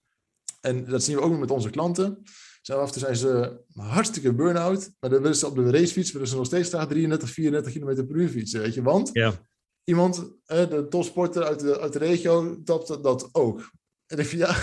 [0.62, 2.24] En dat zien we ook met onze klanten.
[2.62, 6.12] Zijn af en toe zijn ze hartstikke burn-out, maar dan willen ze op de racefiets
[6.12, 8.82] willen ze nog steeds graag 33, 34 km per uur fietsen, weet je?
[8.82, 9.34] Want ja.
[9.84, 10.16] iemand,
[10.46, 13.72] de topsporter uit de, uit de regio, tapt dat ook.
[14.06, 14.56] En denk je, ja,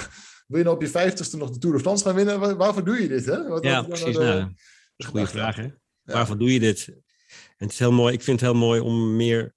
[0.46, 2.40] wil je nou op je vijftigste nog de Tour de France gaan winnen?
[2.40, 3.24] Waar, waarvoor doe je dit?
[3.24, 3.48] Hè?
[3.48, 4.16] Wat, ja, precies.
[4.16, 4.50] Nou, dat
[4.96, 5.62] is een goede vraag, hè?
[5.62, 5.72] Ja.
[6.02, 6.88] Waarvoor doe je dit?
[6.88, 9.54] En het is heel mooi, ik vind het heel mooi om meer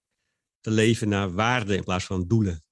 [0.59, 2.63] te leven naar waarde in plaats van doelen.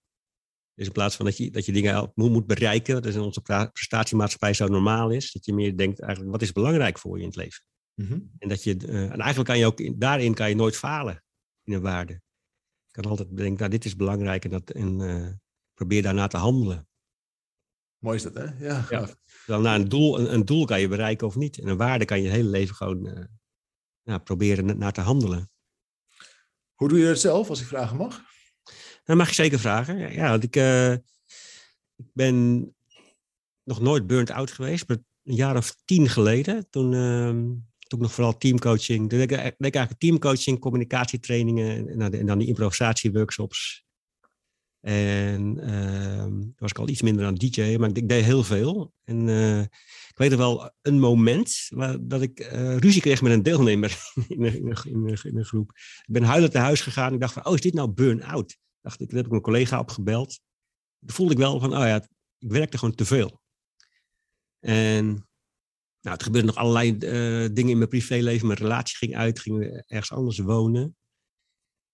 [0.74, 3.70] Dus in plaats van dat je, dat je dingen moet bereiken, dat is in onze
[3.74, 7.28] prestatiemaatschappij zo normaal is, dat je meer denkt eigenlijk, wat is belangrijk voor je in
[7.28, 7.64] het leven?
[7.94, 8.32] Mm -hmm.
[8.40, 11.24] En, dat je, uh, en eigenlijk kan je ook, daarin kan je nooit falen
[11.64, 12.14] in een waarde.
[12.86, 15.30] Je kan altijd denken, nou dit is belangrijk en, dat, en uh,
[15.74, 16.87] probeer daarna te handelen.
[18.00, 18.68] Mooi is dat, hè?
[18.68, 18.86] Ja.
[18.90, 19.08] ja.
[19.46, 21.60] Dan naar een doel, een, een, doel kan je bereiken of niet.
[21.60, 23.24] En een waarde kan je het hele leven gewoon uh,
[24.04, 25.50] nou, proberen naar te handelen.
[26.74, 28.22] Hoe doe je dat zelf, als ik vragen mag?
[29.04, 30.14] Dat mag je zeker vragen.
[30.14, 30.92] Ja, want ik, uh,
[31.96, 32.66] ik ben
[33.64, 34.88] nog nooit burnt out geweest.
[34.88, 37.30] Maar een jaar of tien geleden, toen, uh,
[37.88, 39.10] toen nog vooral teamcoaching.
[39.10, 43.87] Toen deed ik, deed ik eigenlijk teamcoaching, communicatietrainingen en, en dan die improvisatieworkshops.
[44.82, 48.94] En uh, was ik al iets minder aan DJ, maar ik, deed heel veel.
[49.04, 53.32] En uh, ik weet er wel een moment waar, dat ik uh, ruzie kreeg met
[53.32, 55.72] een deelnemer in een, in, in, groep.
[56.06, 57.14] Ik ben huilend naar huis gegaan.
[57.14, 58.58] Ik dacht van, oh, is dit nou burn-out?
[58.82, 60.40] Dacht ik, daar heb ik mijn collega opgebeld.
[61.00, 62.08] Toen voelde ik wel van, oh ja,
[62.40, 63.42] ik werkte gewoon te veel.
[64.60, 65.06] En
[66.02, 68.48] nou, het gebeurde nog allerlei uh, dingen in mijn privéleven.
[68.48, 70.96] Mijn relatie ging uit, ging ergens anders wonen.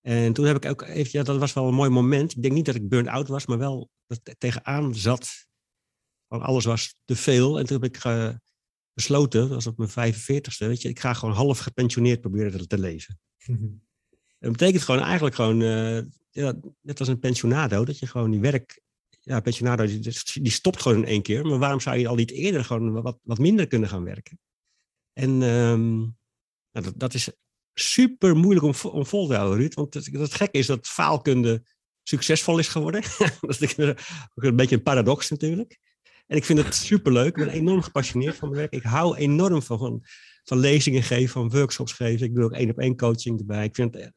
[0.03, 2.35] En toen heb ik ook even, ja, dat was wel een mooi moment.
[2.35, 5.47] Ik denk niet dat ik burn-out was, maar wel dat ik tegenaan zat.
[6.27, 7.59] Van alles was te veel.
[7.59, 8.29] En toen heb ik uh,
[8.93, 12.79] besloten, dat was op mijn 45ste, weet je, ik ga gewoon half gepensioneerd proberen te
[12.79, 13.19] leven.
[14.39, 18.39] Dat betekent gewoon eigenlijk gewoon, uh, ja, net als een pensionado, dat je gewoon die
[18.39, 18.81] werk,
[19.19, 19.99] ja, pensionado, die,
[20.41, 21.45] die, stopt gewoon in één keer.
[21.45, 24.39] Maar waarom zou je al niet eerder gewoon wat, wat minder kunnen gaan werken?
[25.13, 25.97] En um,
[26.71, 27.29] nou, dat, dat is
[27.73, 29.73] super moeilijk om, vol te houden, Ruud.
[29.73, 31.63] Want het, het gekke is dat faalkunde
[32.03, 33.01] succesvol is geworden.
[33.41, 35.79] dat is een beetje een paradox natuurlijk.
[36.27, 37.37] En ik vind het superleuk.
[37.37, 38.73] Ik ben enorm gepassioneerd van mijn werk.
[38.73, 40.03] Ik hou enorm van,
[40.43, 42.25] van, lezingen geven, van workshops geven.
[42.25, 43.65] Ik doe ook één op één coaching erbij.
[43.65, 44.11] Ik vind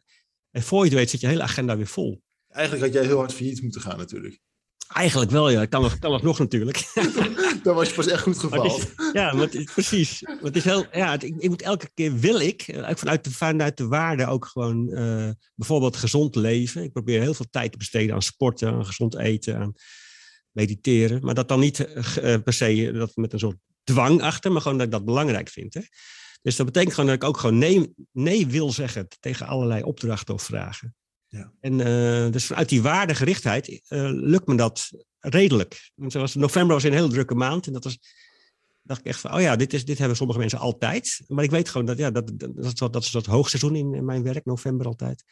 [0.56, 2.22] en voor je het weet zit je hele agenda weer vol.
[2.48, 4.40] Eigenlijk had jij heel hard failliet moeten gaan natuurlijk.
[4.88, 5.64] Eigenlijk wel, ja.
[5.64, 6.90] Kan nog, kan nog, nog natuurlijk.
[7.62, 8.88] Dan was je pas echt goed gevallen.
[9.12, 10.22] ja, maar precies.
[10.22, 13.24] Maar het is heel, ja, het, ik, ik, moet elke keer wil ik, eh, vanuit
[13.24, 16.82] de, vanuit de waarde ook gewoon uh, bijvoorbeeld gezond leven.
[16.82, 19.72] Ik probeer heel veel tijd te besteden aan sporten, aan gezond eten, aan
[20.50, 21.24] mediteren.
[21.24, 24.76] Maar dat dan niet uh, per se dat met een soort dwang achter, maar gewoon
[24.76, 25.74] dat ik dat belangrijk vind.
[25.74, 25.80] Hè.
[26.42, 30.34] Dus dat betekent gewoon dat ik ook gewoon nee, nee wil zeggen tegen allerlei opdrachten
[30.34, 30.94] of vragen.
[31.28, 31.52] Ja.
[31.60, 33.78] En uh, dus vanuit die waardegerichtheid uh,
[34.12, 35.90] lukt me dat redelijk.
[35.94, 37.66] Want zoals november was een heel drukke maand.
[37.66, 37.98] En dat was,
[38.82, 41.20] dacht ik echt van, oh ja, dit, is, dit hebben sommige mensen altijd.
[41.26, 44.04] Maar ik weet gewoon dat, ja, dat, dat, dat, dat is dat hoogseizoen in, in
[44.04, 45.24] mijn werk, november altijd.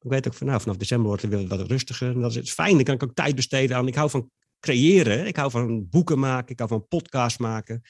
[0.00, 2.10] Ik weet ook nou, vanaf december wordt het weer wat rustiger.
[2.14, 3.86] En dat is fijn, dan kan ik ook tijd besteden aan.
[3.86, 4.30] Ik hou van
[4.60, 5.26] creëren.
[5.26, 6.52] Ik hou van boeken maken.
[6.52, 7.82] Ik hou van podcasts maken.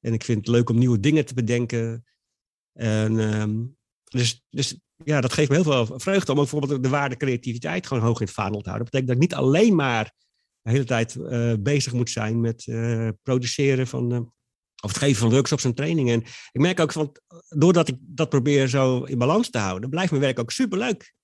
[0.00, 2.04] En ik vind het leuk om nieuwe dingen te bedenken.
[2.72, 7.16] En, um, dus, dus ja, dat geeft me heel veel vreugde om bijvoorbeeld de waarde
[7.16, 8.90] creativiteit gewoon hoog in het vaandel te houden.
[8.90, 10.12] Dat betekent dat ik niet alleen maar
[10.62, 14.18] de hele tijd uh, bezig moet zijn met uh, produceren van, uh,
[14.82, 16.14] of het geven van workshops en trainingen.
[16.14, 17.16] En ik merk ook van,
[17.48, 21.14] doordat ik dat probeer zo in balans te houden, blijft mijn werk ook superleuk.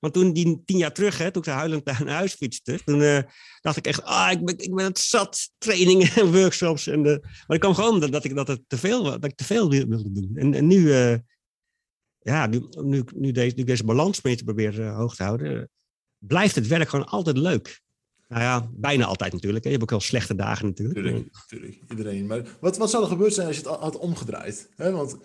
[0.00, 3.00] Want toen, die tien jaar terug, hè, toen ik zo huilend naar huis fietste, toen
[3.00, 3.18] uh,
[3.60, 6.86] dacht ik echt, ah, ik ben, ik ben het zat, trainingen en workshops.
[6.86, 9.68] En de, maar ik kwam gewoon dat, ik dat te veel, dat ik te veel
[9.70, 10.30] wilde doen.
[10.34, 11.14] En, en nu, uh,
[12.20, 15.70] ja, nu, nu, nu, deze, nu deze balans mee te proberen uh, hoog te houden,
[16.18, 17.80] blijft het werk gewoon altijd leuk.
[18.28, 19.64] Nou ja, bijna altijd natuurlijk.
[19.64, 19.70] Hè.
[19.70, 20.98] Je hebt ook wel slechte dagen natuurlijk.
[20.98, 21.78] Tuurlijk, tuurlijk.
[21.90, 22.26] iedereen.
[22.26, 24.70] Maar wat, wat zou er gebeurd zijn als je het had omgedraaid?
[24.76, 25.16] Want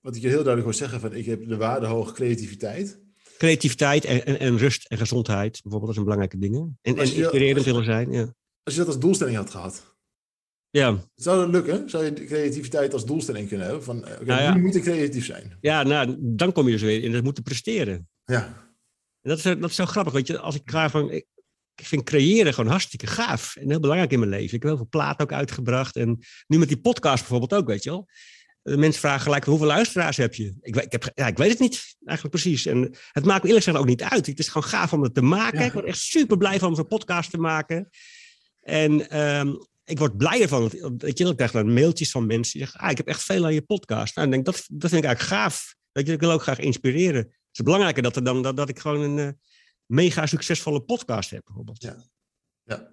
[0.00, 3.00] wat ik je heel duidelijk wil zeggen, van ik heb de waarde hoge creativiteit
[3.42, 6.78] creativiteit en, en, en, rust en gezondheid, bijvoorbeeld, dat zijn belangrijke dingen.
[6.82, 8.34] En, en inspirerend willen zijn, ja.
[8.62, 9.96] Als je dat als doelstelling had gehad,
[10.72, 10.98] ja.
[11.14, 11.90] zou dat lukken?
[11.90, 13.84] Zou je creativiteit als doelstelling kunnen hebben?
[13.84, 14.54] Van, okay, nou ja.
[14.54, 15.56] nu moet ik creatief zijn.
[15.60, 18.08] Ja, nou, dan kom je dus weer in het moeten presteren.
[18.24, 18.44] Ja.
[19.20, 21.10] En dat is, dat is zo grappig, weet je, als ik ga van...
[21.10, 21.26] Ik,
[21.74, 24.44] ik vind creëren gewoon hartstikke gaaf en heel belangrijk in mijn leven.
[24.44, 25.96] Ik heb heel veel plaat ook uitgebracht.
[25.96, 28.08] En nu met die podcast bijvoorbeeld ook, weet je wel.
[28.62, 30.54] De mensen vragen gelijk, hoeveel luisteraars heb je?
[30.60, 32.66] Ik, ik, heb, ja, ik weet het niet, eigenlijk precies.
[32.66, 34.26] En het maakt me eerlijk gezegd ook niet uit.
[34.26, 35.64] Het is gewoon gaaf om het te maken.
[35.64, 37.88] Ik word echt super blij van om zo'n podcast te maken.
[38.60, 40.68] En um, ik word blijer van.
[40.98, 43.44] Weet je, ik krijg dan mailtjes van mensen die zeggen, ah, ik heb echt veel
[43.44, 44.16] aan je podcast.
[44.16, 45.74] Nou, denk, dat, dat vind ik eigenlijk gaaf.
[45.92, 47.20] Weet je, ik wil ook graag inspireren.
[47.22, 49.32] Het is belangrijker dat, er dan, dat, dat ik gewoon een uh,
[49.86, 51.82] mega succesvolle podcast heb, bijvoorbeeld.
[51.82, 51.96] Ja,
[52.62, 52.92] ja.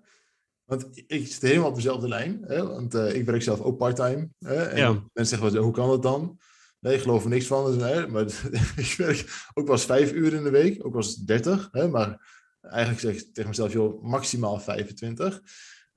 [0.64, 2.44] Want ik zit helemaal op dezelfde lijn.
[2.48, 2.68] Hè?
[2.68, 4.30] Want uh, ik werk zelf ook parttime.
[4.40, 4.64] Hè?
[4.64, 4.92] En ja.
[4.92, 6.40] mensen zeggen, wel, hoe kan dat dan?
[6.80, 7.72] Nee, ik geloof er niks van.
[7.72, 8.08] Dus, hè?
[8.08, 8.24] Maar
[8.86, 10.86] ik werk ook wel eens vijf uur in de week.
[10.86, 11.72] Ook wel eens dertig.
[11.72, 12.28] Maar
[12.62, 15.42] eigenlijk zeg ik tegen mezelf, joh, maximaal 25.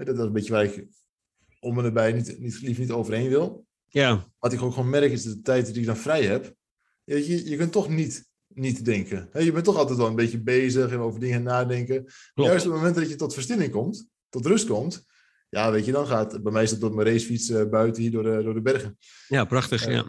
[0.04, 0.86] Dat is een beetje waar ik
[1.60, 3.66] om en erbij niet, niet, lief niet overheen wil.
[3.88, 4.28] Ja.
[4.38, 6.54] Wat ik ook gewoon merk is de tijd die ik dan vrij heb.
[7.04, 9.28] Je, je kunt toch niet niet denken.
[9.32, 12.06] Je bent toch altijd wel een beetje bezig en over dingen nadenken.
[12.34, 15.04] Juist op het moment dat je tot verstilling komt, tot rust komt,
[15.48, 18.10] ja, weet je, dan gaat, bij mij is dat op mijn racefiets uh, buiten hier
[18.10, 18.98] door de, door de bergen.
[19.28, 20.04] Ja, prachtig, uh, ja.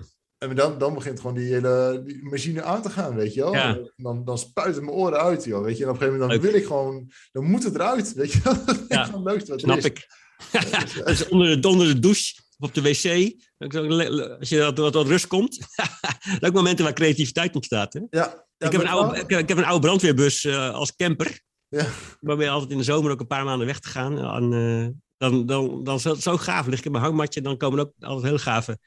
[0.50, 3.54] En dan, dan begint gewoon die hele die machine aan te gaan, weet je wel.
[3.54, 3.80] Ja.
[3.96, 5.84] Dan, dan spuit het mijn oren uit, joh, weet je.
[5.84, 8.40] En op een gegeven moment dan wil ik gewoon, dan moet het eruit, weet je
[8.44, 8.54] wel.
[8.66, 9.86] Dat is ja, leukste wat snap is.
[9.86, 10.08] ik.
[11.06, 13.34] dus onder, de, onder de douche of op de wc,
[14.40, 15.60] als je dat wat, wat rust komt.
[16.46, 18.00] ook momenten waar creativiteit ontstaat, hè?
[18.10, 18.46] Ja.
[18.58, 21.42] ik, heb een oude, ik, ik heb een oude brandweerbus uh, als camper.
[21.68, 21.88] Ja.
[22.20, 24.18] Waarbij altijd in de zomer ook een paar maanden weg te gaan.
[24.18, 26.68] En, uh, dan, dan, dan het zo gaaf.
[26.68, 27.42] lig ik in mijn hangmatje.
[27.42, 28.78] Dan komen ook altijd heel gave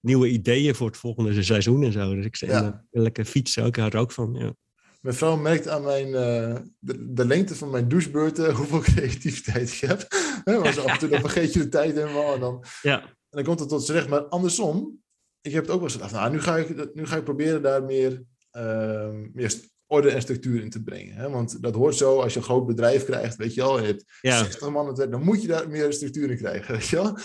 [0.00, 2.14] nieuwe ideeën voor het volgende seizoen en zo.
[2.14, 2.84] Dus ik zeg, Ja.
[2.90, 3.68] lekker fietsen ook.
[3.68, 4.34] Ik hou er ook van.
[4.34, 4.54] Ja.
[5.00, 9.78] Mijn vrouw merkt aan mijn, uh, de, de, lengte van mijn douchebeurten hoeveel creativiteit ik
[9.78, 10.06] heb.
[10.44, 12.34] He, maar af en toe dan vergeet je de tijd helemaal.
[12.34, 13.00] En dan, ja.
[13.02, 14.08] en dan komt het tot z'n recht.
[14.08, 15.00] Maar andersom,
[15.40, 16.12] ik heb het ook wel eens gedacht.
[16.12, 19.54] Nou, nu ga ik, nu ga ik proberen daar meer, uh, meer
[19.86, 21.14] orde en structuur in te brengen.
[21.14, 21.30] Hè?
[21.30, 24.04] Want dat hoort zo, als je een groot bedrijf krijgt, weet je wel, je hebt
[24.20, 24.38] Ja.
[24.38, 27.16] 60 man, dan moet je daar meer structuur in krijgen, weet je wel.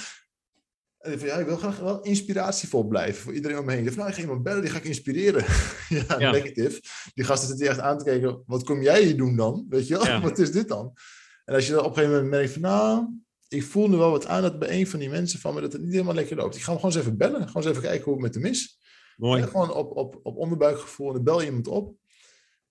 [1.07, 3.87] En ja, ik wil graag wel inspiratievol blijven voor iedereen om me heen.
[3.87, 5.45] Ik nou, ik ga iemand bellen, die ga ik inspireren.
[6.07, 6.31] ja, Ja.
[6.31, 6.81] negative.
[7.13, 9.65] Die gasten zitten echt aan te kijken, wat kom jij hier doen dan?
[9.69, 10.21] Weet je wel, Ja.
[10.29, 10.93] wat is dit dan?
[11.45, 13.07] En als je dan op een gegeven moment merkt van, nou,
[13.47, 15.73] ik voel nu wel wat aan dat bij een van die mensen van me dat
[15.73, 16.55] het niet helemaal lekker loopt.
[16.55, 18.45] Ik ga hem gewoon eens even bellen, gewoon eens even kijken hoe het met hem
[18.45, 18.79] is.
[19.17, 19.41] Mooi.
[19.41, 21.95] Ja, gewoon op, op, op onderbuikgevoel en dan bel je iemand op.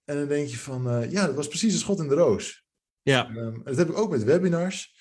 [0.04, 2.64] En dan denk je van, eh, ja, dat was precies een schot in de roos.
[3.02, 3.28] Ja.
[3.28, 4.95] Ehm, en dat heb ik ook met webinars.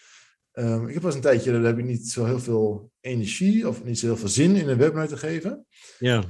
[0.56, 3.84] Ehm, ik heb eens een tijdje, daar heb ik niet zo heel veel energie of
[3.84, 5.66] niet zo heel veel zin in een webinar te geven.
[6.00, 6.24] Ja.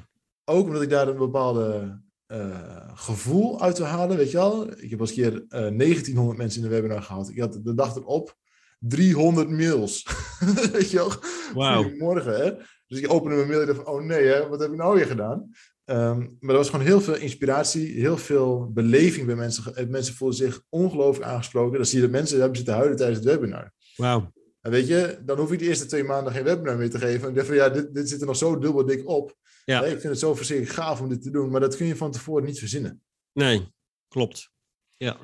[0.45, 4.81] Ook omdat ik daar een bepaalde eh, gevoel uit wil halen, weet je wel.
[4.81, 7.29] Ik heb als keer eh 1900 mensen in de webinar gehad.
[7.29, 8.37] Ik had de dag erop
[8.79, 10.07] 300 mails.
[10.71, 11.11] weet je wel.
[11.53, 11.83] Wauw.
[11.83, 12.51] Goedemorgen, hè.
[12.87, 14.95] Dus ik opende mijn mail en dacht van, oh nee, hè, wat heb ik nou
[14.95, 15.49] weer gedaan?
[15.85, 19.75] Ehm, maar er was gewoon heel veel inspiratie, heel veel beleving bij mensen.
[19.75, 21.77] Eh, Mensen voelden zich ongelooflijk aangesproken.
[21.77, 23.73] Dan zie je dat mensen hebben zitten huilen tijdens het webinar.
[23.95, 24.33] Wauw.
[24.61, 27.21] En weet je, dan hoef ik de eerste twee maanden geen webinar meer te geven.
[27.21, 29.35] En ik dacht van, ja, dit, dit zit er nog zo dubbel dik op.
[29.65, 29.83] Ja.
[29.83, 31.49] Ik vind het zo verschrikkelijk gaaf om dit te doen.
[31.49, 33.03] Maar dat kun je van tevoren niet verzinnen.
[33.31, 33.73] Nee,
[34.07, 34.51] klopt.
[34.97, 35.17] Ja.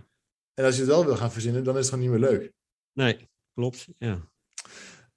[0.53, 2.51] En als je het wel wil gaan verzinnen, dan is het gewoon niet meer leuk.
[2.93, 3.87] Nee, klopt.
[3.97, 4.29] Ja.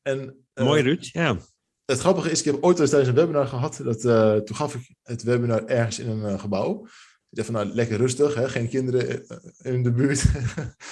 [0.03, 1.05] En, eh, Mooi, Ruud.
[1.05, 1.39] Ja.
[1.85, 3.81] Het grappige is, ik heb ooit eens tijdens een webinar gehad.
[3.83, 6.85] Dat, eh, toen gaf ik het webinar ergens in een eh, gebouw.
[7.29, 8.49] Ik dacht van, nou, lekker rustig, hè?
[8.49, 9.27] geen kinderen
[9.63, 10.25] in de buurt.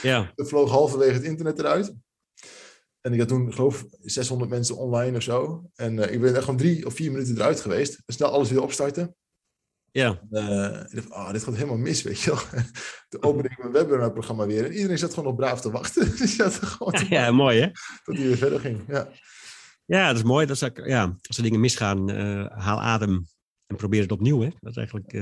[0.02, 0.32] Ja.
[0.36, 1.94] er vloog halverwege het internet eruit.
[3.02, 5.70] En ik had toen, geloof ik, 600 mensen online of zo.
[5.74, 8.02] En eh, ik ben echt gewoon drie of vier minuten eruit geweest.
[8.06, 9.16] Snel alles weer opstarten.
[9.90, 10.20] Ja.
[10.30, 12.40] Eh, ik dacht, ah, dit gaat helemaal mis, weet je wel.
[13.08, 14.64] Toen opende ik mijn webinarprogramma weer.
[14.64, 16.10] En iedereen zat gewoon nog braaf te wachten.
[16.18, 17.70] Dus zat gewoon Ja, mooi hè?
[18.04, 18.84] tot hij weer verder ging.
[18.88, 19.10] Ja.
[19.84, 20.46] Ja, dat is mooi.
[20.46, 23.26] Dat is ja, als er dingen misgaan, eh, haal adem
[23.66, 24.40] en probeer het opnieuw.
[24.40, 24.48] Hè?
[24.60, 25.12] Dat is eigenlijk.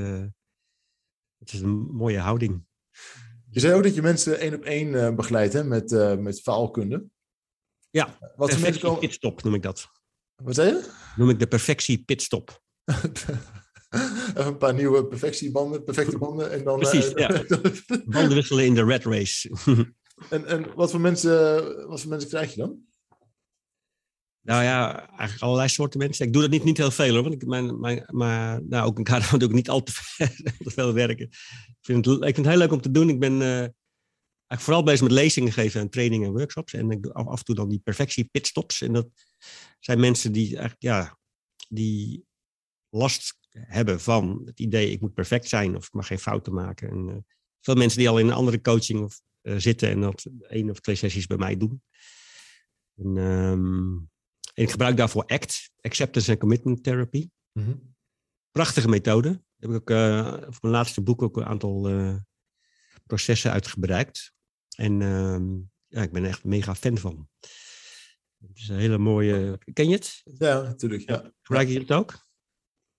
[1.38, 2.64] Het is een mooie houding.
[3.50, 6.40] Je zei ook dat je mensen één op één uh, begeleidt hè, met, uh, met
[6.40, 7.04] faalkunde.
[7.90, 9.00] Ja, Wat perfectie komen...
[9.00, 9.88] pitstop noem ik dat.
[10.42, 10.90] Wat zei je?
[11.16, 12.62] Noem ik de perfectie pitstop.
[14.34, 16.50] Een paar nieuwe perfectiebanden, perfecte banden.
[16.50, 17.44] En dan, Precies, ja.
[18.04, 19.50] Banden wisselen in de red race.
[20.30, 22.78] en en wat, voor mensen, wat voor mensen krijg je dan?
[24.42, 26.26] Nou ja, eigenlijk allerlei soorten mensen.
[26.26, 27.22] Ik doe dat niet, niet heel veel hoor.
[27.22, 29.92] Want ik, mijn, mijn, maar nou, ook in kader doe ik niet al te,
[30.58, 31.26] te, veel werken.
[31.26, 33.08] Ik vind, het, ik vind het heel leuk om te doen.
[33.08, 33.66] Ik ben uh,
[34.50, 36.72] eigenlijk vooral bezig met lezingen geven en trainingen en workshops.
[36.72, 38.80] En ik doe af, en toe dan die perfectie pitstops.
[38.80, 39.08] En dat
[39.78, 41.18] zijn mensen die eigenlijk, ja,
[41.68, 42.24] die
[42.88, 46.90] last hebben van het idee ik moet perfect zijn of ik mag geen fouten maken.
[46.90, 47.16] En, uh,
[47.60, 50.80] veel mensen die al in een andere coaching of, uh, zitten en dat één of
[50.80, 51.82] twee sessies bij mij doen.
[52.96, 54.10] En, um,
[54.54, 57.28] en ik gebruik daarvoor ACT, Acceptance and Commitment Therapy.
[57.52, 57.94] Mm -hmm.
[58.50, 59.28] Prachtige methode.
[59.28, 61.88] Daar heb ik ook uh, voor mijn laatste boek ook een aantal
[63.06, 64.32] processen uitgebreid.
[64.80, 65.38] En uh,
[65.86, 67.28] ja, ik ben echt mega fan van.
[68.38, 69.58] Het is een hele mooie.
[69.72, 70.22] Ken je het?
[70.24, 71.02] Ja, natuurlijk.
[71.02, 71.32] Ja.
[71.42, 72.28] Gebruiken jullie het ook?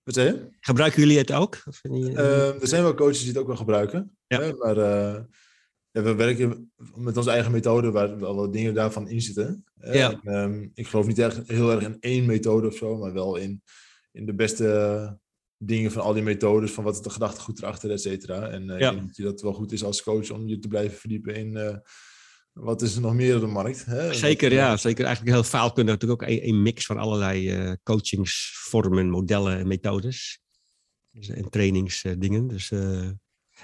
[0.02, 0.48] Wat zei je?
[0.60, 1.62] Gebruiken jullie het ook?
[1.64, 2.12] Of je...
[2.60, 4.16] er zijn wel coaches die het ook wel gebruiken.
[4.26, 4.40] Ja.
[4.40, 4.52] Hè?
[4.52, 4.76] Maar
[5.90, 9.64] ja, we werken met onze eigen methode waar wel wat dingen daarvan in zitten.
[9.74, 10.20] Ja.
[10.22, 13.36] En, um, ik geloof niet echt heel erg in één methode of zo, maar wel
[13.36, 13.62] in,
[14.12, 15.20] in de beste
[15.64, 18.48] dingen van al die methodes, van wat is de gedachtegoed erachter, et cetera.
[18.48, 18.90] En uh, ja.
[18.90, 21.76] ik denk dat wel goed is als coach om je te blijven verdiepen in uh,
[22.52, 23.84] wat is er nog meer op de markt.
[23.84, 24.14] Hè?
[24.14, 24.76] Zeker, dat, ja.
[24.76, 29.66] Zeker eigenlijk heel faalkundig natuurlijk ook een, een mix van allerlei uh, coachingsvormen, modellen en
[29.66, 30.40] methodes.
[31.10, 32.48] Dus, en trainingsdingen.
[32.48, 32.70] Dus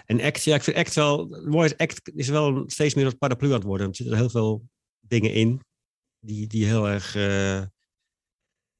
[0.07, 3.49] en ACT, ja, ik vind ACT wel, mooi ACT is wel steeds meer als paraplu
[3.49, 3.89] aan het worden.
[3.89, 4.69] Er zitten er heel veel
[5.01, 5.61] dingen in
[6.19, 7.13] die, die heel erg,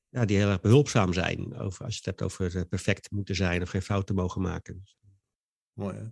[0.09, 1.57] ja, die heel erg behulpzaam zijn.
[1.59, 4.83] Over, als je het hebt over uh, perfect moeten zijn of geen fouten mogen maken.
[5.73, 5.97] Mooi.
[5.97, 6.05] Hè?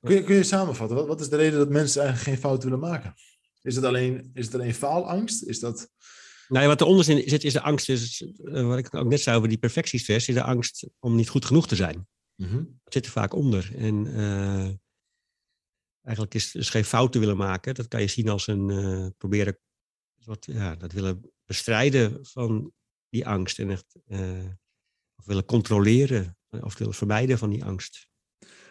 [0.00, 2.70] Kun, je, kun je samenvatten, wat, wat is de reden dat mensen eigenlijk geen fouten
[2.70, 3.14] willen maken?
[3.62, 5.42] Is het alleen, is het alleen faalangst?
[5.42, 5.90] Is dat...
[6.48, 9.36] Nou ja, wat eronder zit, is de angst, is, uh, wat ik ook net zei
[9.36, 12.08] over die perfectiestress, is de angst om niet goed genoeg te zijn.
[12.34, 13.74] Mm Dat zit er vaak onder.
[13.76, 14.70] En uh,
[16.02, 17.74] eigenlijk is dus geen fouten willen maken.
[17.74, 19.58] Dat kan je zien als een uh, proberen
[20.24, 22.72] wat, ja, dat willen bestrijden van
[23.08, 23.58] die angst.
[23.58, 24.44] En echt uh,
[25.16, 28.08] of willen controleren of willen vermijden van die angst.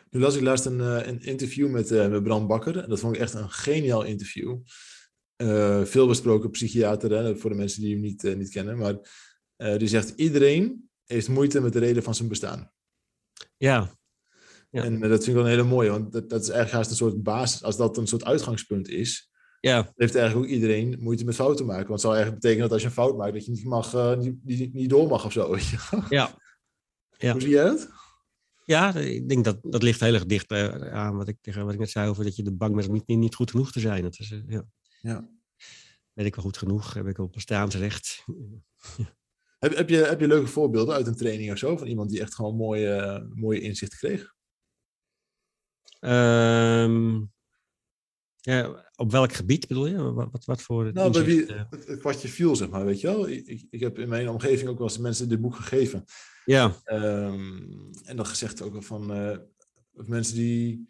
[0.10, 2.78] Nu las ik laatst een, een interview met, met Bram Bakker.
[2.78, 4.58] En dat vond ik echt een geniaal interview.
[5.84, 8.78] veel besproken psychiater, hè, voor de mensen die hem niet, niet kennen.
[8.78, 8.98] Maar
[9.78, 12.72] die zegt, iedereen heeft moeite met de reden van zijn bestaan.
[13.58, 13.98] Ja.
[14.70, 14.84] ja.
[14.84, 16.90] En uh, dat vind ik wel een hele mooie, want dat, dat is eigenlijk haast
[16.90, 17.64] een soort basis.
[17.64, 19.92] Als dat een soort uitgangspunt is, ja.
[19.96, 21.88] heeft eigenlijk ook iedereen moeite met fouten maken.
[21.88, 23.94] Want het zou eigenlijk betekenen dat als je een fout maakt, dat je niet, mag,
[23.94, 25.52] uh, niet, niet, niet, door mag of zo.
[25.52, 25.78] Weet je?
[26.10, 26.30] Ja.
[27.18, 27.32] ja.
[27.32, 27.90] Hoe zie jij dat?
[28.66, 31.80] Ja, ik denk dat dat ligt heel erg dicht uh, aan wat ik, wat ik
[31.80, 34.04] net zei over dat je de bang bent om niet, niet, goed genoeg te zijn.
[34.04, 34.64] Dat is, ja.
[35.02, 35.30] ja.
[36.14, 36.94] Ben ik wel goed genoeg?
[36.94, 38.24] Heb ik op bestaansrecht?
[39.60, 41.78] Heb, heb, je, heb je leuke voorbeelden uit een training of zo?
[41.78, 44.36] Van iemand die echt gewoon mooie, mooie inzichten kreeg?
[46.00, 47.32] Um,
[48.54, 50.14] ja, op welk gebied bedoel je?
[50.14, 53.28] Wat, wat voor nou, bij wie het, het kwartje viel, zeg maar, weet je wel.
[53.30, 56.06] Ik, ik heb in mijn omgeving ook wel eens mensen dit boek gegeven.
[56.46, 56.76] Ja.
[56.86, 59.38] Um, en dan gezegd ook wel van uh,
[59.92, 60.90] mensen die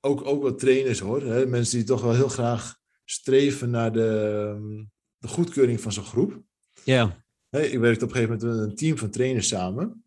[0.00, 1.22] ook, ook wel trainers hoor.
[1.22, 1.46] Hè?
[1.46, 4.86] Mensen die toch wel heel graag streven naar de,
[5.18, 6.42] de goedkeuring van zo'n groep.
[6.84, 7.24] Ja.
[7.48, 10.02] Hey, ik werkte op een gegeven moment met een team van trainers samen.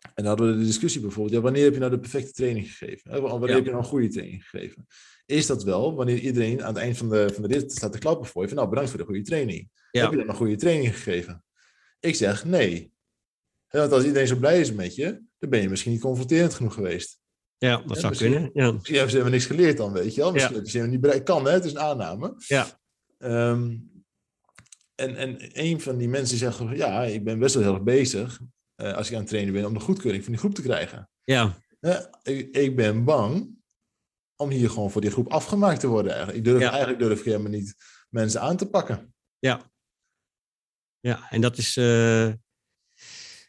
[0.00, 2.66] En dan hadden we de discussie bijvoorbeeld, ja, wanneer heb je nou de perfecte training
[2.66, 3.20] gegeven?
[3.20, 4.86] Wanneer heb je nou een goede training gegeven?
[5.26, 7.98] Is dat wel wanneer iedereen aan het eind van de, van de rit staat te
[7.98, 9.68] klappen voor je van nou, bedankt voor de goede training.
[9.90, 10.02] Ja.
[10.02, 11.44] Heb je dan een goede training gegeven?
[12.00, 12.92] Ik zeg nee.
[13.68, 16.74] Want als iedereen zo blij is met je, dan ben je misschien niet confronterend genoeg
[16.74, 17.18] geweest.
[17.58, 18.50] Ja, dat zou kunnen.
[18.52, 18.72] Ja.
[18.72, 20.32] Misschien hebben ze helemaal niks geleerd dan, weet je wel.
[20.32, 20.60] Misschien ja.
[20.60, 21.24] hebben ze helemaal niet bereikt.
[21.24, 21.52] Kan, hè?
[21.52, 22.34] Het is een aanname.
[22.38, 22.80] Ja.
[23.18, 23.90] Um,
[24.94, 28.40] en, en een van die mensen zegt, ja, ik ben best wel heel erg bezig,
[28.76, 31.10] uh, als ik aan het trainen ben, om de goedkeuring van die groep te krijgen.
[31.24, 31.58] Ja.
[31.80, 33.55] Uh, ik, ik, ben bang
[34.36, 36.12] om hier gewoon voor die groep afgemaakt te worden.
[36.12, 36.68] Eigenlijk, ik durf, ja.
[36.68, 37.74] eigenlijk durf ik helemaal niet
[38.08, 39.14] mensen aan te pakken.
[39.38, 39.70] Ja.
[41.00, 42.32] Ja, en dat is, uh,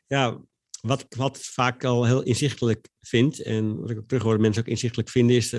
[0.07, 0.41] ja,
[0.81, 4.61] wat ik wat vaak al heel inzichtelijk vind, en wat ik ook terug hoor mensen
[4.61, 5.49] ook inzichtelijk vinden, is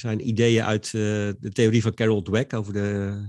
[0.00, 3.28] zijn ideeën uit de theorie van Carol Dweck over de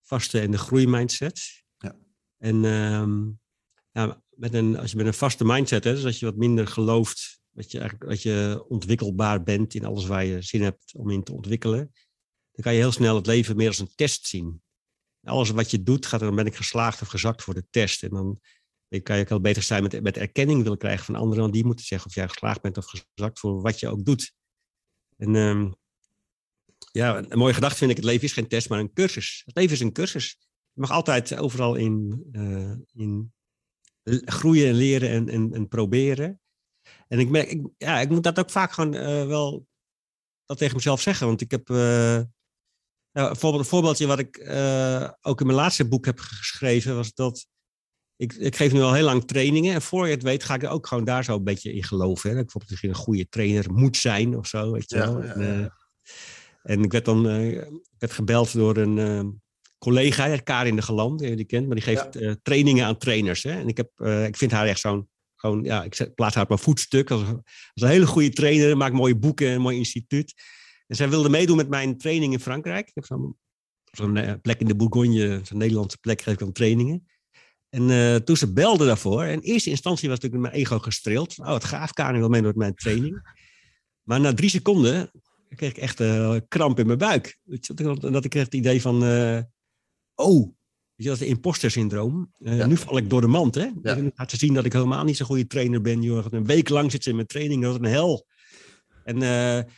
[0.00, 1.62] vaste en de groeimindset.
[1.78, 1.96] Ja.
[2.38, 3.40] En um,
[3.90, 6.66] ja, met een, als je met een vaste mindset hebt, dus als je wat minder
[6.66, 11.10] gelooft dat je, eigenlijk, dat je ontwikkelbaar bent in alles waar je zin hebt om
[11.10, 11.92] in te ontwikkelen,
[12.52, 14.62] dan kan je heel snel het leven meer als een test zien.
[15.22, 18.02] Alles wat je doet, gaat dan ben ik geslaagd of gezakt voor de test.
[18.02, 18.40] En dan
[19.02, 21.64] kan je ook heel beter zijn met, met erkenning willen krijgen van anderen, want die
[21.64, 24.32] moeten zeggen of jij geslaagd bent of gezakt voor wat je ook doet.
[25.16, 25.74] En um,
[26.92, 29.42] ja, een mooie gedachte vind ik, het leven is geen test, maar een cursus.
[29.44, 30.38] Het leven is een cursus.
[30.72, 33.32] Je mag altijd overal in, uh, in
[34.24, 36.39] groeien en leren en, en, en, proberen.
[37.12, 39.66] En ik merk, ik, ja, ik moet dat ook vaak gewoon uh, wel
[40.44, 41.26] dat tegen mezelf zeggen.
[41.26, 41.76] Want ik heb uh,
[43.12, 44.38] nou, een, een voorbeeldje wat ik
[45.20, 47.46] ook in mijn laatste boek heb geschreven, was dat
[48.16, 49.74] ik, ik geef nu al heel lang trainingen.
[49.74, 51.84] En voor je het weet, ga ik er ook gewoon daar zo een beetje in
[51.84, 52.30] geloven.
[52.30, 52.36] Hè?
[52.36, 54.72] Dat ik bijvoorbeeld een goede trainer moet zijn of zo.
[54.72, 55.24] Weet je wel.
[55.24, 55.76] Ja.
[56.62, 57.22] En ik werd dan
[57.98, 59.42] werd gebeld door een
[59.78, 62.36] collega, Karin de Galan, die je kent, maar die geeft ja.
[62.42, 63.42] trainingen aan trainers.
[63.42, 63.52] Hè?
[63.52, 65.09] En ik, heb, ik vind haar echt zo'n,
[65.40, 67.10] gewoon, ja, ik plaats haar op mijn voetstuk.
[67.10, 67.42] Als, als
[67.74, 70.34] een hele goede trainer, maakt mooie boeken, een mooi instituut.
[70.86, 72.88] En zij wilde meedoen met mijn training in Frankrijk.
[72.88, 73.36] Ik heb zo'n
[73.90, 77.08] zo plek in de Bourgogne, zo'n Nederlandse plek, geef ik dan trainingen.
[77.68, 81.38] En toen ze belde daarvoor, in eerste instantie was natuurlijk mijn ego gestreeld.
[81.38, 83.38] Oh, het gaaf, Karin wil meedoen met mijn training.
[84.02, 85.10] Maar na drie seconden
[85.48, 87.38] kreeg ik echt uh, kramp in mijn buik.
[88.00, 89.02] Dat ik kreeg het idee van,
[90.14, 90.54] oh,
[91.02, 92.32] je, dat is het imposter syndroom.
[92.38, 92.66] Uh, ja.
[92.66, 93.70] Nu val ik door de mand, hè.
[93.82, 93.94] Ja.
[93.94, 96.02] Ik laat zien dat ik helemaal niet zo'n goede trainer ben.
[96.02, 96.26] Joh.
[96.30, 98.26] Een week lang zit ze in mijn training, dat is een hel.
[99.04, 99.16] En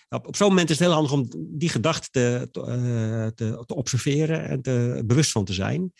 [0.08, 3.74] op, op zo'n moment is het heel handig om die gedachte te, te, te, te,
[3.74, 5.92] observeren en te, bewust van te zijn.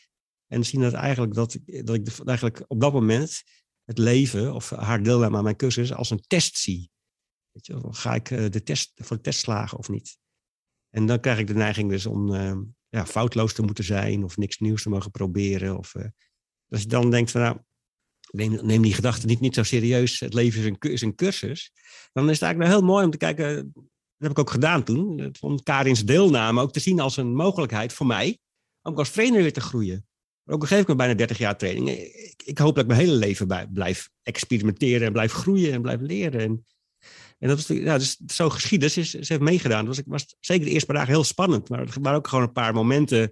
[0.47, 3.43] En zien dat eigenlijk, dat, dat ik eigenlijk op dat moment
[3.85, 6.91] het leven of haar deelname aan mijn cursus als een test zie.
[7.53, 10.19] Weet je, ga ik eh, de test, voor de test slagen of niet?
[10.91, 12.57] En dan krijg ik de neiging dus om uh,
[12.93, 15.79] ja, foutloos te moeten zijn of niks nieuws te mogen proberen.
[15.79, 16.05] Of, uh,
[16.69, 17.59] als je dan denkt van nou,
[18.31, 21.73] neem, neem die gedachte niet, niet zo serieus, het leven is een, is een cursus.
[22.13, 23.85] Dan is het eigenlijk wel heel mooi om te kijken, dat
[24.19, 28.07] heb ik ook gedaan toen, om Karins deelname ook te zien als een mogelijkheid voor
[28.07, 28.39] mij,
[28.83, 30.07] ook als trainer weer te groeien.
[30.43, 31.89] Maar ook al geef ik me bijna 30 jaar training.
[31.89, 35.83] Ik, ik hoop dat ik mijn hele leven bij, blijf experimenteren en blijf groeien en
[35.83, 36.41] blijf leren.
[36.41, 36.67] En
[37.43, 38.91] en dat is, ja, dus zo geschieden.
[38.91, 39.87] Ze, ze heeft meegedaan.
[39.87, 41.69] Het was, was zeker de eerste paar dagen heel spannend.
[41.69, 43.23] Maar er waren ook gewoon een paar momenten.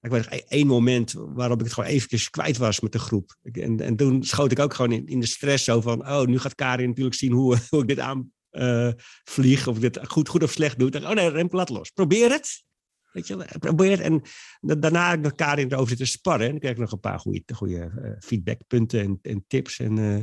[0.00, 3.36] Ik weet nog één moment waarop ik het gewoon eventjes kwijt was met de groep.
[3.42, 6.08] En, en toen schoot ik ook gewoon in, in de stress zo van...
[6.08, 8.92] oh, nu gaat Karin natuurlijk zien hoe, hoe ik dit aan uh,
[9.24, 9.66] vlieg.
[9.66, 10.90] Of ik dit goed, goed of slecht doe.
[10.90, 11.90] Dacht, oh nee, rem plat los.
[11.90, 12.64] Probeer het.
[13.12, 14.00] Weet je, probeer het.
[14.00, 14.22] En
[14.60, 16.44] daarna heb ik met Karin erover zitten sparren.
[16.44, 19.78] En dan kreeg ik nog een paar goede, goede uh, feedbackpunten en, en tips.
[19.78, 19.96] En...
[19.96, 20.18] Uh,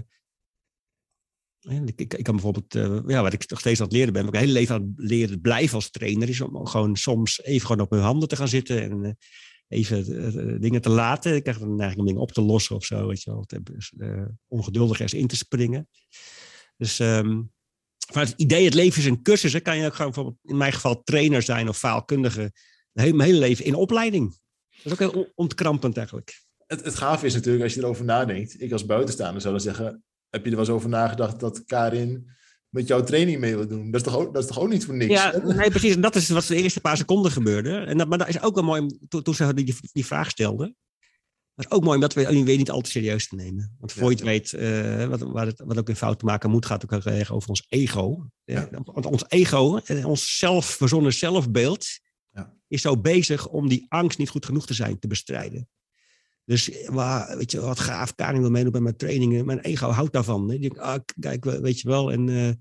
[1.62, 4.26] ik, ik, ik kan bijvoorbeeld, uh, ja, wat ik nog steeds aan het leren ben,
[4.26, 7.68] wat ik hele leven aan het leren blijven als trainer, is om gewoon soms even
[7.68, 9.12] gewoon op mijn handen te gaan zitten en uh,
[9.68, 11.36] even uh, dingen te laten.
[11.36, 13.46] Ik krijg dan neiging om dingen op te lossen of zo, weet je wel.
[14.48, 15.88] Ongeduldig ergens in te springen.
[16.78, 17.52] Dus um,
[18.08, 20.58] vanuit het idee, het leven is een cursus, hè, kan je ook gewoon bijvoorbeeld, in
[20.58, 22.52] mijn geval trainer zijn of faalkundige,
[22.92, 24.40] mijn hele leven in opleiding.
[24.84, 26.42] Dat is ook heel ontkrampend eigenlijk.
[26.68, 30.04] Het, het gaaf is natuurlijk, als je erover nadenkt, ik als buitenstaander zou dan zeggen,
[30.32, 32.30] heb je er wel eens over nagedacht dat Karin
[32.70, 33.92] met jouw training mee wil doen?
[33.92, 35.12] Dat is toch ook, dat is toch ook niet voor niks?
[35.14, 35.96] Ja, nee, precies.
[35.96, 37.78] En dat is wat de eerste paar seconden gebeurde.
[37.78, 40.76] En dat, maar dat is ook wel mooi, toen, toen ze die, die vraag stelde.
[41.56, 43.76] Dat is ook mooi om dat we weer niet al te serieus te nemen.
[43.80, 46.50] Want voor je het weet, uh, wat, wat, het, wat ook in fout te maken
[46.50, 48.28] moet, gaat ook heel erg over ons ego.
[48.44, 48.70] Ja.
[48.72, 51.88] Want ons ego en ons zelfverzonnen zelfbeeld
[52.32, 52.54] ja.
[52.68, 55.70] is zo bezig om die angst niet goed genoeg te zijn te bestrijden.
[56.52, 59.46] Dus waar, weet je, wat gaaf, Karin wil meedoen bij mijn trainingen.
[59.46, 60.52] Mijn ego houdt daarvan.
[60.52, 62.12] Ik denk, ah, kijk, weet je wel.
[62.12, 62.52] En, uh,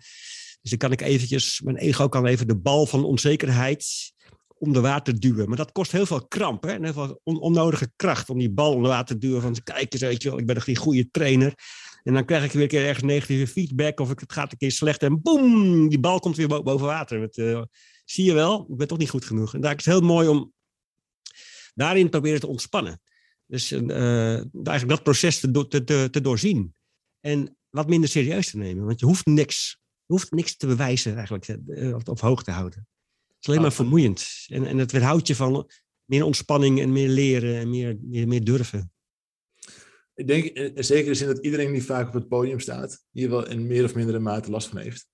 [0.60, 4.12] dus dan kan ik eventjes, mijn ego kan even de bal van onzekerheid
[4.58, 5.48] onder water duwen.
[5.48, 6.70] Maar dat kost heel veel kramp hè?
[6.70, 9.42] en heel veel on onnodige kracht om die bal onder water te duwen.
[9.42, 11.54] Van, kijk eens, weet je wel, ik ben nog die goede trainer.
[12.02, 14.72] En dan krijg ik weer een keer ergens negatieve feedback of het gaat een keer
[14.72, 17.28] slecht en boem, die bal komt weer boven water.
[17.34, 17.62] Uh,
[18.04, 19.54] zie je wel, ik ben toch niet goed genoeg.
[19.54, 20.52] En daar is het heel mooi om
[21.74, 23.00] daarin proberen te ontspannen.
[23.50, 24.34] Dus uh,
[24.66, 26.74] eigenlijk dat proces te, te, te, doorzien.
[27.20, 28.84] En wat minder serieus te nemen.
[28.84, 32.50] Want je hoeft niks, je hoeft niks te bewijzen eigenlijk, uh, op, op hoog te
[32.50, 32.88] houden.
[33.26, 34.46] Het is alleen maar vermoeiend.
[34.46, 35.70] En, en het weerhoudt je van
[36.04, 38.92] meer ontspanning en meer leren en meer, meer, meer durven.
[40.14, 43.48] Ik denk in zekere zin dat iedereen die vaak op het podium staat, hier wel
[43.48, 45.06] in meer of mindere mate last van heeft.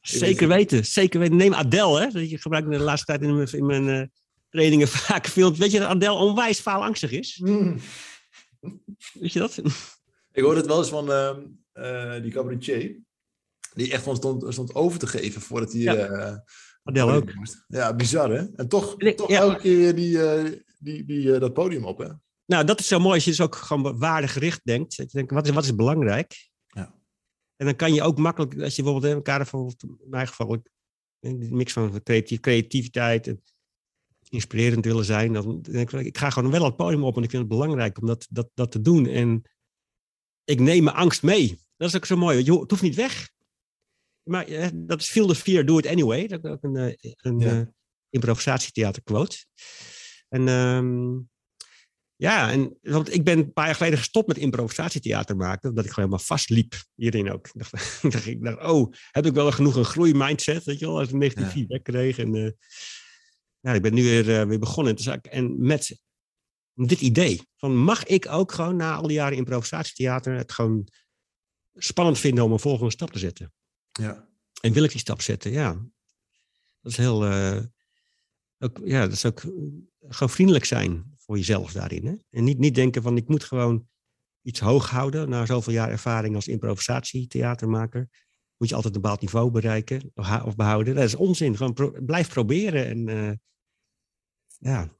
[0.00, 1.36] Zeker weten, zeker weten.
[1.36, 2.18] Neem Adele, hè?
[2.18, 4.10] Je gebruikt de laatste tijd in mijn, in mijn
[4.52, 5.54] trainingen vaak veel.
[5.54, 7.38] Weet je dat Adel onwijs faalangstig is?
[7.38, 7.78] Mm.
[9.12, 9.56] Weet je dat?
[10.32, 11.36] Ik hoorde het wel eens van uh,
[11.74, 13.00] uh, die cabaretier.
[13.74, 15.80] Die echt van stond, stond over te geven voordat hij...
[15.80, 16.08] Ja.
[16.08, 16.36] Uh,
[16.82, 17.30] Adel ook.
[17.68, 18.46] Ja, bizar hè?
[18.54, 20.18] En toch, toch elke keer die,
[20.78, 22.08] die, die, dat podium op hè?
[22.46, 24.96] Nou, dat is zo mooi als je dus ook gewoon waardegericht denkt.
[24.96, 26.50] Dat je denkt, wat is, wat is belangrijk?
[26.66, 26.94] Ja.
[27.56, 30.62] En dan kan je ook makkelijk, als je bijvoorbeeld in elkaar, bijvoorbeeld in mijn geval,
[31.20, 32.02] een mix van
[32.40, 33.42] creativiteit en
[34.32, 37.30] inspirerend willen zijn, dan denk ik, ik ga gewoon wel het podium op en ik
[37.30, 39.06] vind het belangrijk om dat, dat, dat te doen.
[39.06, 39.42] En
[40.44, 41.60] ik neem mijn angst mee.
[41.76, 42.44] Dat is ook zo mooi.
[42.44, 43.30] Je, het hoeft niet weg.
[44.22, 46.26] Maar eh, dat is Feel the Fear, Do It Anyway.
[46.26, 47.60] Dat is ook een, uh, een Ja.
[47.60, 47.66] eh,
[48.10, 49.44] improvisatietheater quote.
[50.28, 51.18] En ehm,
[52.16, 55.68] ja, en, want ik ben een paar jaar geleden gestopt met improvisatietheater maken.
[55.68, 57.48] Omdat ik gewoon helemaal vastliep hierin ook.
[57.52, 61.44] Ik dacht, oh, heb ik wel genoeg een groeimindset, weet je wel, als ik negatief
[61.46, 61.50] Ja.
[61.52, 62.18] feedback kreeg.
[62.18, 62.50] En eh,
[63.62, 64.96] ja, ik ben nu weer, eh, weer begonnen.
[64.96, 66.00] Dus, en met
[66.74, 70.88] dit idee van mag ik ook gewoon na al die jaren improvisatietheater het gewoon
[71.74, 73.52] spannend vinden om een volgende stap te zetten.
[73.92, 74.28] Ja.
[74.60, 75.50] En wil ik die stap zetten?
[75.50, 75.72] Ja.
[76.80, 77.24] Dat is heel.
[77.26, 77.58] eh,
[78.58, 79.50] ook, ja, dat is ook eh,
[80.00, 82.06] gewoon vriendelijk zijn voor jezelf daarin.
[82.06, 82.14] Hè?
[82.30, 83.88] En niet, niet denken van ik moet gewoon
[84.42, 85.28] iets hoog houden.
[85.28, 88.08] Na zoveel jaar ervaring als improvisatietheatermaker.
[88.56, 90.10] Moet je altijd een bepaald niveau bereiken
[90.44, 90.94] of, behouden.
[90.94, 91.56] Dat is onzin.
[91.56, 93.40] Gewoon pro- blijf proberen en
[94.62, 94.96] ja,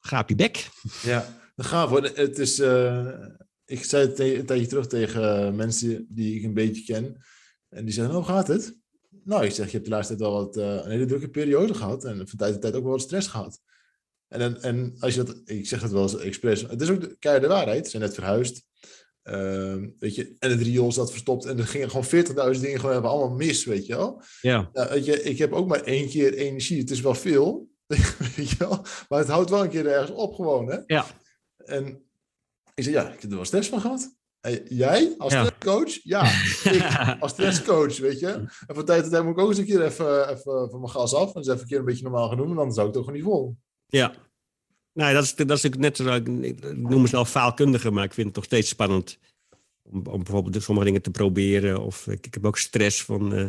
[0.00, 0.68] ga op je bek.
[1.02, 2.02] Ja, gaaf hoor.
[2.02, 3.08] Het is, eh,
[3.64, 7.24] ik zei het een tijdje terug tegen mensen die ik een beetje ken.
[7.68, 8.80] En die zeggen, hoe gaat het?
[9.24, 11.74] Nou, ik zeg, je hebt de laatste tijd wel wat, eh, een hele drukke periode
[11.74, 12.04] gehad.
[12.04, 13.60] En van tijd tot tijd ook wel wat stress gehad.
[14.28, 16.62] En, en, en als je dat, ik zeg dat wel eens expres.
[16.62, 17.84] Het is ook de keiharde waarheid.
[17.84, 18.64] Ze zijn net verhuisd.
[19.22, 21.44] Ehm, weet je, en het riool zat verstopt.
[21.44, 22.04] En er gingen gewoon
[22.54, 24.22] 40.000 dingen gewoon even allemaal mis, weet je wel.
[24.40, 26.80] Ja, Ja, weet je, ik heb ook maar één keer energie.
[26.80, 27.71] Het is wel veel,
[28.36, 28.84] weet je wel.
[29.08, 30.78] Maar het houdt wel een keer ergens op gewoon, hè.
[30.86, 31.06] ja,
[31.56, 31.86] En
[32.74, 34.14] ik zei, ja, ik heb er wel stress van gehad.
[34.40, 35.44] En jij, als Ja.
[35.44, 35.98] stresscoach?
[36.02, 36.22] Ja,
[36.64, 38.26] ik als stresscoach, weet je.
[38.66, 40.90] En van tijd tot tijd moet ik ook eens een keer even, even van mijn
[40.92, 41.30] gas af.
[41.30, 42.50] En eens even een keer een beetje normaal gaan doen.
[42.50, 43.56] En dan zou ik het ook gewoon niet vol.
[43.86, 44.14] ja.
[44.94, 46.14] Nou, dat is, dat is net zo.
[46.14, 49.18] Ik, ik noem mezelf faalkundige, maar ik vind het nog steeds spannend
[49.82, 51.80] om, om bijvoorbeeld sommige dingen te proberen.
[51.82, 53.46] Of ik, ik heb ook stress van eh,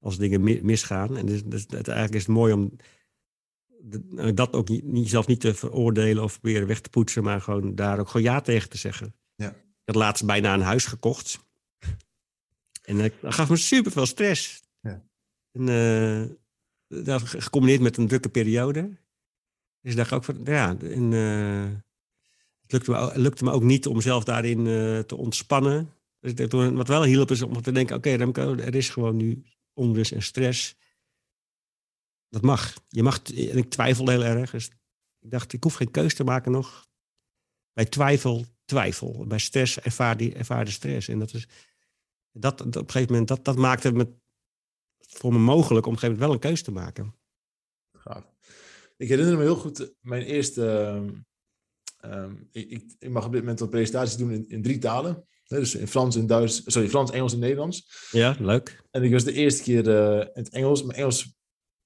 [0.00, 1.16] als dingen mi- misgaan.
[1.16, 2.76] En dus, dus, het, eigenlijk is het mooi om
[4.34, 7.98] dat ook niet, zelf niet te veroordelen of proberen weg te poetsen, maar gewoon daar
[7.98, 9.14] ook gewoon ja tegen te zeggen.
[9.34, 9.48] Ja.
[9.50, 11.38] Ik had laatst bijna een huis gekocht.
[12.82, 14.62] En eh, dat gaf me super veel stress.
[14.80, 15.04] Ja.
[15.52, 19.00] En, eh, dat ge- gecombineerd met een drukke periode.
[19.80, 21.78] Dus ik dacht ook van, ja, en, eh,
[22.62, 25.90] het lukte me, ook- lukte me ook niet om zelf daarin eh, te ontspannen.
[26.20, 30.12] Dus ik wat wel hielp is om te denken, oké, er is gewoon nu onrust
[30.12, 30.76] en stress.
[32.32, 32.74] Dat mag.
[32.88, 34.50] Je mag, en ik twijfelde heel erg.
[34.50, 34.70] Dus
[35.18, 36.88] ik dacht, ik hoef geen keus te maken nog.
[37.72, 39.26] Bij twijfel, twijfel.
[39.26, 41.08] Bij stress ervaar, die, ervaar de stress.
[41.08, 41.48] En dat is,
[42.30, 44.14] dat, dat op een gegeven moment, dat, dat maakte het me
[44.98, 47.14] voor me mogelijk om op een gegeven moment wel een keus te maken.
[47.92, 48.24] Gaaf.
[48.96, 50.66] Ik herinner me heel goed mijn eerste...
[50.66, 51.10] ehm,
[51.96, 55.26] ehm, ik, ik, ik mag op dit moment wat presentaties doen in, in drie talen.
[55.44, 58.08] Hè, dus in Frans, in Duits, sorry, Frans, Engels en Nederlands.
[58.10, 58.82] Ja, leuk.
[58.90, 60.82] En ik was de eerste keer eh, in het Engels.
[60.82, 61.34] Mijn Engels,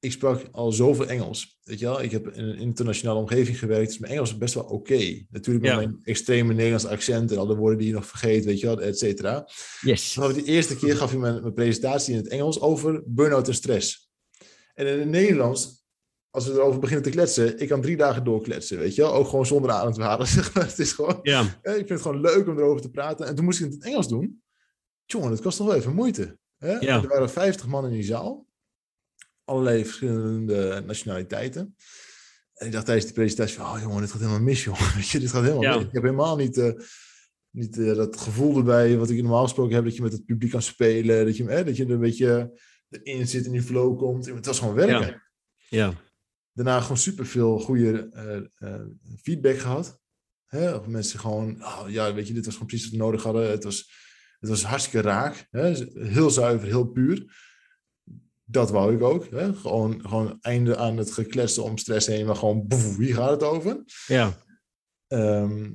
[0.07, 1.59] ik sprak al zoveel Engels.
[1.63, 3.87] Weet je wel, ik heb in een internationale omgeving gewerkt.
[3.89, 5.25] Dus mijn Engels is best wel oké.
[5.31, 5.77] Natuurlijk met Ja.
[5.77, 8.99] mijn extreme Nederlands accent en alle woorden die je nog vergeet, weet je wel, et
[8.99, 9.49] cetera.
[9.81, 10.13] Yes.
[10.13, 13.55] Vanaf de eerste keer gaf hij mijn, mijn presentatie in het Engels over burn-out en
[13.55, 14.11] stress.
[14.75, 15.85] En in het Nederlands,
[16.31, 19.13] als we erover beginnen te kletsen, ik kan drie dagen doorkletsen, weet je wel.
[19.13, 20.27] Ook gewoon zonder adem te halen.
[20.37, 20.67] zeg maar.
[20.67, 23.27] het is gewoon, Ja, ja, ik vind het gewoon leuk om erover te praten.
[23.27, 24.43] En toen moest ik het in het Engels doen.
[25.05, 26.39] Jongen, het kost toch wel even moeite.
[26.59, 26.73] Hè?
[26.79, 27.03] Ja.
[27.03, 28.46] Er waren 50 man in die zaal.
[29.47, 31.77] Allerlei verschillende nationaliteiten.
[32.55, 34.81] En ik dacht tijdens die presentatie, van, oh jongen, dit gaat helemaal mis, jongen.
[35.13, 35.77] Dit gaat helemaal Ja.
[35.77, 35.85] mis.
[35.87, 36.73] Ik heb helemaal niet, eh,
[37.51, 40.51] niet eh, dat gevoel erbij wat ik normaal gesproken heb, dat je met het publiek
[40.51, 43.63] kan spelen, dat je, eh, dat je er een beetje erin zit en in die
[43.63, 44.27] flow komt.
[44.27, 45.21] Het was gewoon werken Ja.
[45.69, 45.95] ja.
[46.53, 48.09] daarna gewoon superveel goede
[48.59, 48.81] eh,
[49.23, 50.01] feedback gehad.
[50.47, 50.75] Hè?
[50.75, 53.51] Of mensen gewoon, oh, ja, weet je, dit was gewoon precies wat we nodig hadden.
[53.51, 53.91] Het was,
[54.39, 55.47] het was hartstikke raak.
[55.51, 55.73] Hè?
[55.95, 57.45] Heel zuiver, heel puur.
[58.49, 59.31] Dat wou ik ook.
[59.31, 59.55] Hè?
[59.55, 63.43] Gewoon, gewoon einde aan het gekletsen om stress heen, maar gewoon, boef, wie gaat het
[63.43, 63.83] over?
[64.07, 64.45] ja.
[65.07, 65.71] Ehm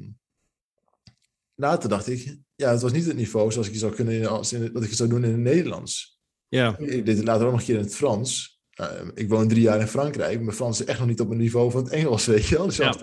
[1.56, 4.54] later dacht ik, ja, het was niet het niveau zoals ik zou kunnen, in- als
[4.54, 6.20] in, dat ik het zou doen in het Nederlands.
[6.48, 6.78] ja.
[6.78, 8.60] Ik deed het later ook nog een keer in het Frans.
[8.82, 10.42] Uh, ik woon drie jaar in Frankrijk.
[10.42, 12.66] Mijn Frans is echt nog niet op het niveau van het Engels, weet je wel.
[12.66, 12.96] Dus Ja.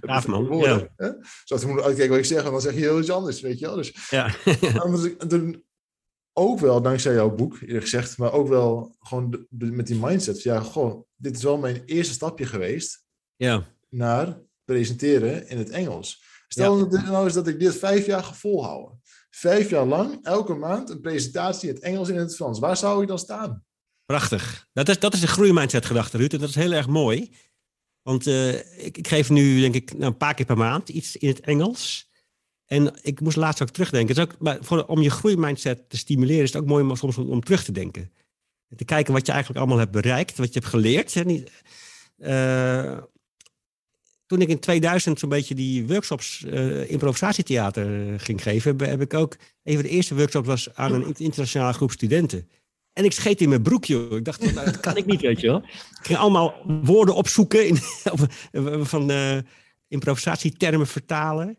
[0.00, 0.46] af man.
[0.46, 1.08] woorden, hè?
[1.08, 3.66] Ik moet uitkijken wat ik zeg, en dan zeg je heel iets anders, weet je
[3.66, 3.76] wel.
[3.76, 4.34] Dus ja.
[5.28, 5.64] toen
[6.38, 9.98] ook wel, dankzij jouw boek, eerlijk gezegd, maar ook wel gewoon de- de- met die
[10.00, 10.42] mindset.
[10.42, 13.04] Ja, goh, dit is wel mijn eerste stapje geweest
[13.36, 13.64] ja.
[13.88, 16.24] naar presenteren in het Engels.
[16.48, 19.00] Stel dat nou eens dat ik dit vijf jaar volhouden.
[19.30, 22.58] Vijf jaar lang, elke maand, een presentatie in het Engels en in het Frans.
[22.58, 23.64] Waar zou ik dan staan?
[24.04, 24.66] Prachtig.
[24.72, 26.32] Dat is, dat is de groeimindset gedachte, Ruud.
[26.32, 27.32] En dat is heel erg mooi.
[28.02, 31.16] Want eh, ik, ik geef nu, denk ik, nou, een paar keer per maand iets
[31.16, 32.10] in het Engels.
[32.66, 34.16] En ik moest laatst ook terugdenken.
[34.16, 36.96] Het is ook, maar voor, om je groeimindset te stimuleren is het ook mooi om
[36.96, 38.12] soms om, om terug te denken.
[38.76, 41.14] Te kijken wat je eigenlijk allemaal hebt bereikt, wat je hebt geleerd.
[41.14, 41.24] Hè?
[41.24, 41.50] Niet,
[42.16, 42.98] eh,
[44.26, 49.14] toen ik in 2000 zo'n beetje die workshops uh, improvisatietheater ging geven, heb, heb, ik
[49.14, 52.48] ook, een van de eerste workshops was aan een internationale groep studenten.
[52.92, 54.08] En ik scheet in mijn broekje.
[54.10, 55.58] Ik dacht, nou, dat kan ik niet, weet je wel.
[55.58, 57.76] Ik ging allemaal woorden opzoeken, in,
[58.86, 59.38] van uh,
[59.88, 61.58] improvisatietermen vertalen.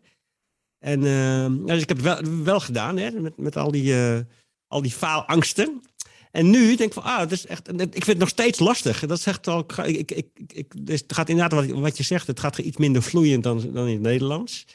[0.78, 4.18] En uh, dus ik heb het wel, wel gedaan, hè, met, met al die, uh,
[4.66, 5.82] al die faalangsten.
[6.30, 9.06] En nu denk ik van, ah, dat is echt, ik vind het nog steeds lastig.
[9.06, 12.40] Dat zegt al, ik, ik, ik, dus het gaat inderdaad wat, wat je zegt, het
[12.40, 14.66] gaat iets minder vloeiend dan, dan in het Nederlands.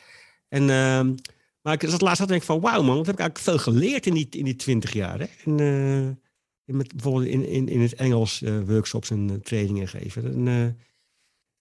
[0.47, 1.15] En, uh,
[1.61, 4.05] maar ik zat laatst denk ik van, wauw man, wat heb ik eigenlijk veel geleerd
[4.05, 5.19] in die, in die twintig jaar.
[5.19, 5.25] Hè?
[5.45, 10.47] En, uh, met, bijvoorbeeld in, in, in het Engels uh, workshops en trainingen geven.
[10.47, 10.77] En,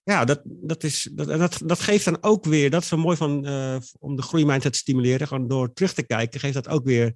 [0.03, 3.17] ja, dat, dat, is, dat, dat, dat geeft dan ook weer, dat is zo mooi
[3.17, 3.35] van,
[3.99, 7.15] om de groeimindset te stimuleren, gewoon door terug te kijken, geeft dat ook weer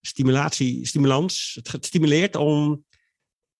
[0.00, 1.58] stimulatie, stimulans.
[1.62, 2.84] Het stimuleert om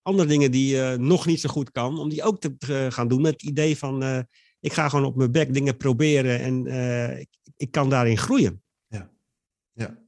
[0.03, 3.21] andere dingen die je nog niet zo goed kan, om die ook te, gaan doen
[3.21, 4.21] met het idee van uh,
[4.61, 6.67] ik ga gewoon op mijn bek dingen proberen en
[7.19, 8.63] ik, ik, kan daarin groeien.
[8.87, 9.11] Ja,
[9.73, 9.99] ja.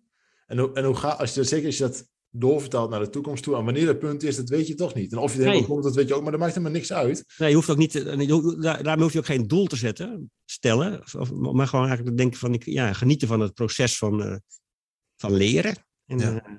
[0.46, 3.56] En, hoe, en hoe gaat, als je, zeker je dat doorvertaalt naar de toekomst toe,
[3.56, 5.12] en wanneer dat punt is, dat weet je toch niet.
[5.12, 6.92] En of je er helemaal komt, dat weet je ook, maar dat maakt helemaal niks
[6.92, 7.24] uit.
[7.38, 8.04] Nee, je hoeft ook niet,
[8.64, 12.60] daarmee hoef je ook geen doel te zetten, stellen, of, maar gewoon eigenlijk denken van,
[12.64, 14.36] ja, genieten van het proces van, uh,
[15.16, 15.74] van leren.
[16.06, 16.34] En, ja.
[16.34, 16.56] Uh,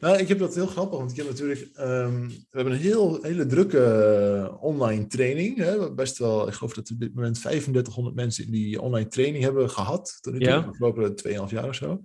[0.00, 3.22] nou, ik heb dat heel grappig, want ik heb natuurlijk, um, we hebben een heel,
[3.22, 5.56] hele drukke online training.
[5.56, 5.94] Hè?
[5.94, 9.70] Best wel, ik geloof dat op dit moment 3500 mensen in die online training hebben
[9.70, 10.18] gehad.
[10.20, 10.60] Tot nu toe, ja.
[10.60, 12.00] de afgelopen 2,5 jaar of zo.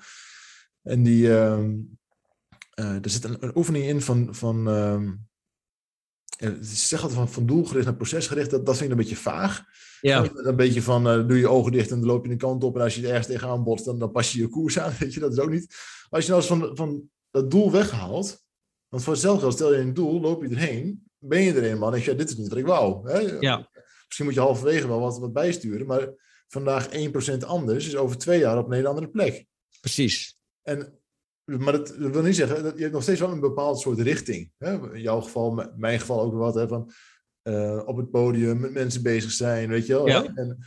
[0.81, 1.98] En die, um,
[2.79, 5.27] uh, er zit een, een, oefening in van, van um,
[6.37, 9.21] ja, ze zeggen altijd van, van doelgericht naar procesgericht, dat, dat vind ik een beetje
[9.21, 9.63] vaag.
[10.01, 10.29] Ja.
[10.33, 12.75] Een beetje van, uh, doe je ogen dicht en dan loop je de kant op.
[12.75, 14.93] En als je er ergens tegenaan botst, dan, dan pas je je koers aan.
[14.99, 15.75] Weet je, dat is ook niet.
[16.09, 18.43] Als je nou eens van, van dat doel weghaalt,
[18.87, 21.93] want voor hetzelfde stel je een doel, loop je erheen, ben je er eenmaal en
[21.93, 23.09] denk je, ja, dit is niet wat ik wou.
[23.11, 23.19] Hè?
[23.19, 23.69] Ja.
[24.05, 26.09] Misschien moet je halverwege wel wat, wat bijsturen, maar
[26.47, 29.45] vandaag 1% anders is over twee jaar op een hele andere plek.
[29.81, 30.37] Precies.
[30.61, 30.98] En
[31.57, 33.99] maar dat, dat, wil niet zeggen, dat je hebt nog steeds wel een bepaald soort
[33.99, 34.51] richting.
[34.57, 34.93] Hè?
[34.93, 36.91] In jouw geval, in mijn geval ook wat, hè, van
[37.43, 40.07] uh, op het podium met mensen bezig zijn, weet je wel.
[40.07, 40.33] Ja.
[40.35, 40.57] En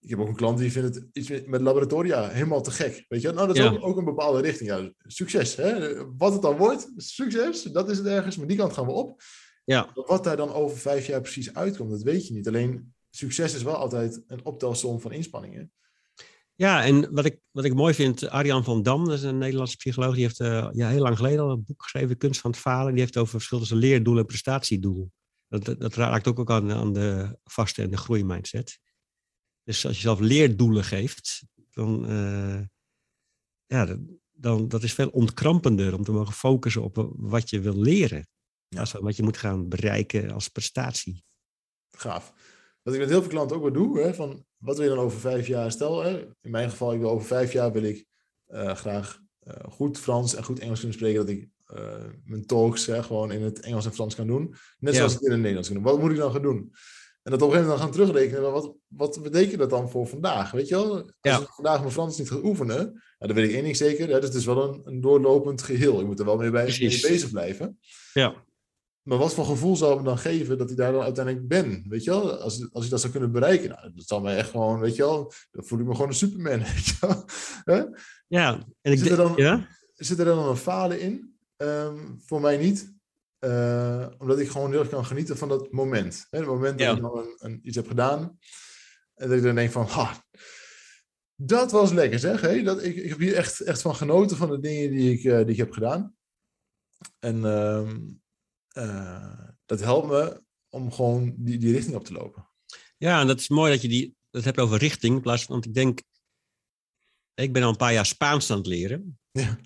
[0.00, 3.22] ik heb ook een klant die vindt het iets met laboratoria helemaal te gek, weet
[3.22, 3.70] je Nou, dat is Ja.
[3.70, 4.70] ook, ook een bepaalde richting.
[4.70, 5.94] Ja, succes, hè?
[6.16, 9.22] Wat het dan wordt, succes, dat is het ergens, maar die kant gaan we op.
[9.64, 9.90] Ja.
[9.94, 12.48] Wat daar dan over vijf jaar precies uitkomt, dat weet je niet.
[12.48, 15.72] Alleen, succes is wel altijd een optelsom van inspanningen.
[16.62, 19.76] Ja, en wat ik, wat ik mooi vind, Arjan van Dam, dat is een Nederlandse
[19.76, 22.60] psycholoog, die heeft uh, ja, heel lang geleden al een boek geschreven, Kunst van het
[22.60, 22.92] Falen.
[22.92, 25.10] Die heeft over verschil tussen leerdoel en prestatiedoel.
[25.48, 28.78] Dat, dat, dat raakt ook, ook aan, aan de vaste en de groeimindset.
[29.62, 32.60] Dus als je zelf leerdoelen geeft, dan, uh,
[33.66, 33.98] ja, dat,
[34.32, 38.26] dan dat is veel ontkrampender om te mogen focussen op wat je wil leren.
[38.68, 38.86] Ja.
[39.00, 41.24] Wat je moet gaan bereiken als prestatie.
[41.90, 42.32] Gaaf.
[42.82, 45.04] Wat ik met heel veel klanten ook wel doe, hè, van wat wil je dan
[45.04, 45.70] over vijf jaar?
[45.72, 48.06] Stel, hè, in mijn geval, ik wil over vijf jaar wil ik
[48.48, 52.86] uh, graag uh, goed Frans en goed Engels kunnen spreken, dat ik uh, mijn talks
[52.86, 54.54] hè, gewoon in het Engels en Frans kan doen.
[54.78, 54.98] Net Ja.
[54.98, 55.86] zoals ik in het Nederlands kan doen.
[55.86, 56.72] Wat moet ik dan gaan doen?
[57.22, 59.90] En dat op een gegeven moment dan gaan terugrekenen, maar wat, wat betekent dat dan
[59.90, 60.50] voor vandaag?
[60.50, 60.94] Weet je wel?
[60.96, 61.40] Als Ja.
[61.40, 64.28] ik vandaag mijn Frans niet ga oefenen, dan weet ik één ding zeker, hè, dus
[64.28, 66.00] het is wel een, een doorlopend geheel.
[66.00, 67.78] Ik moet er wel mee, bij, mee bezig blijven.
[68.12, 68.44] Ja.
[69.02, 71.84] Maar wat voor gevoel zou me dan geven dat ik daar dan uiteindelijk ben?
[71.88, 72.32] Weet je wel?
[72.32, 75.02] Als, als ik dat zou kunnen bereiken, nou, dat zal mij echt gewoon, weet je
[75.02, 76.96] wel, dan voel ik me gewoon een superman, weet je
[77.64, 77.96] wel?
[78.28, 79.68] Ja, en ik Zit er dan- ja?
[79.94, 81.36] Zit er dan een falen in?
[81.56, 82.92] Ehm, voor mij niet.
[83.38, 86.26] Eh, omdat ik gewoon heel erg kan genieten van dat moment.
[86.30, 86.38] Hè?
[86.38, 86.94] Het moment dat Ja.
[86.94, 88.38] ik dan een, een, iets heb gedaan.
[89.14, 90.24] En dat ik dan denk van, ha,
[91.36, 92.40] dat was lekker zeg.
[92.40, 92.62] Hè?
[92.62, 95.36] Dat, ik, ik heb hier echt, echt van genoten van de dingen die ik, eh,
[95.38, 96.16] die ik heb gedaan.
[97.18, 98.00] En ehm,
[98.72, 102.48] eh, dat helpt me om gewoon die, die richting op te lopen.
[102.98, 105.14] Ja, en dat is mooi dat je die, dat hebt over richting.
[105.14, 106.02] In plaats van, want ik denk,
[107.34, 109.18] ik ben al een paar jaar Spaans aan het leren.
[109.30, 109.58] Ja.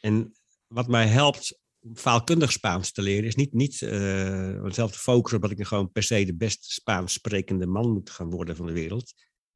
[0.00, 0.34] En
[0.66, 5.42] wat mij helpt om faalkundig Spaans te leren, is niet, niet eh, zelf te focussen
[5.42, 8.66] op dat ik gewoon per se de best Spaans sprekende man moet gaan worden van
[8.66, 9.12] de wereld.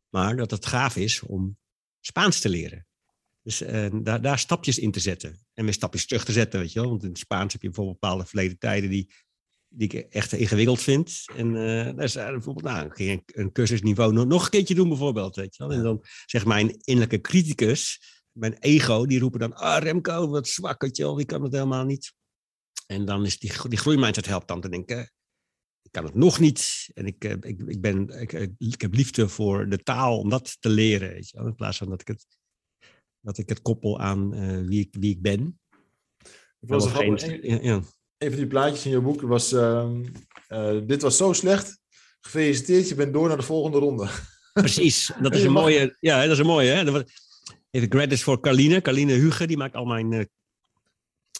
[0.08, 1.58] Maar dat het gaaf is om
[2.00, 2.86] Spaans te leren.
[3.46, 5.38] Dus eh, daar, daar stapjes in te zetten.
[5.54, 6.88] En weer stapjes terug te zetten, weet je wel.
[6.88, 9.14] Want in het Spaans heb je bijvoorbeeld bepaalde verleden tijden die,
[9.68, 11.24] die ik echt ingewikkeld vind.
[11.36, 14.74] En eh daar is bijvoorbeeld nou, ik ging een, een cursusniveau nog, nog een keertje
[14.74, 15.36] doen bijvoorbeeld.
[15.36, 15.76] Weet je wel.
[15.76, 18.00] En dan zegt mijn innerlijke criticus,
[18.32, 19.54] mijn ego, die roepen dan...
[19.54, 21.14] Ah, Remco, wat zwak, weet je wel.
[21.14, 22.12] Die kan het helemaal niet.
[22.86, 25.10] En dan is die, die groeimindset helpt dan te denken...
[25.82, 26.90] Ik kan het nog niet.
[26.94, 30.56] En ik, eh, ik, ik, ben, ik, ik heb liefde voor de taal om dat
[30.60, 31.08] te leren.
[31.08, 31.46] Weet je wel.
[31.46, 32.26] In plaats van dat ik het,
[33.26, 35.58] dat ik het koppel aan eh, wie, ik, wie ik ben.
[36.60, 37.42] Ik was geen- grappig.
[37.42, 37.74] ja, ja.
[38.18, 40.04] een van die plaatjes in je boek was: ehm,
[40.48, 41.78] eh, Dit was zo slecht.
[42.20, 44.08] Gefeliciteerd, je bent door naar de volgende ronde.
[44.52, 45.96] Precies, dat is een mooie.
[46.00, 46.70] Ja, dat is een mooie.
[46.70, 46.84] Hè?
[46.84, 47.24] Dat was-
[47.70, 48.80] Even credits voor Carline.
[48.80, 50.12] Carline Huge, die maakt al mijn.
[50.12, 50.24] eh,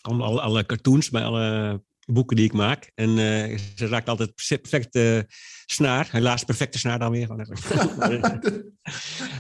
[0.03, 2.91] al, alle, alle cartoons bij alle boeken die ik maak.
[2.95, 5.27] En eh, ze raakt altijd perfecte
[5.67, 6.09] snaar.
[6.11, 7.29] Helaas perfecte snaar dan weer.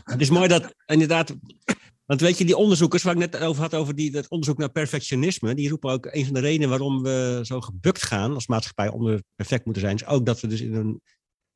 [0.04, 1.34] Het is mooi dat inderdaad.
[2.06, 4.70] Want weet je, die onderzoekers waar ik net over had, over die, dat onderzoek naar
[4.70, 8.88] perfectionisme, die roepen ook een van de redenen waarom we zo gebukt gaan als maatschappij
[8.88, 11.00] om perfect moeten zijn, is ook dat we dus in een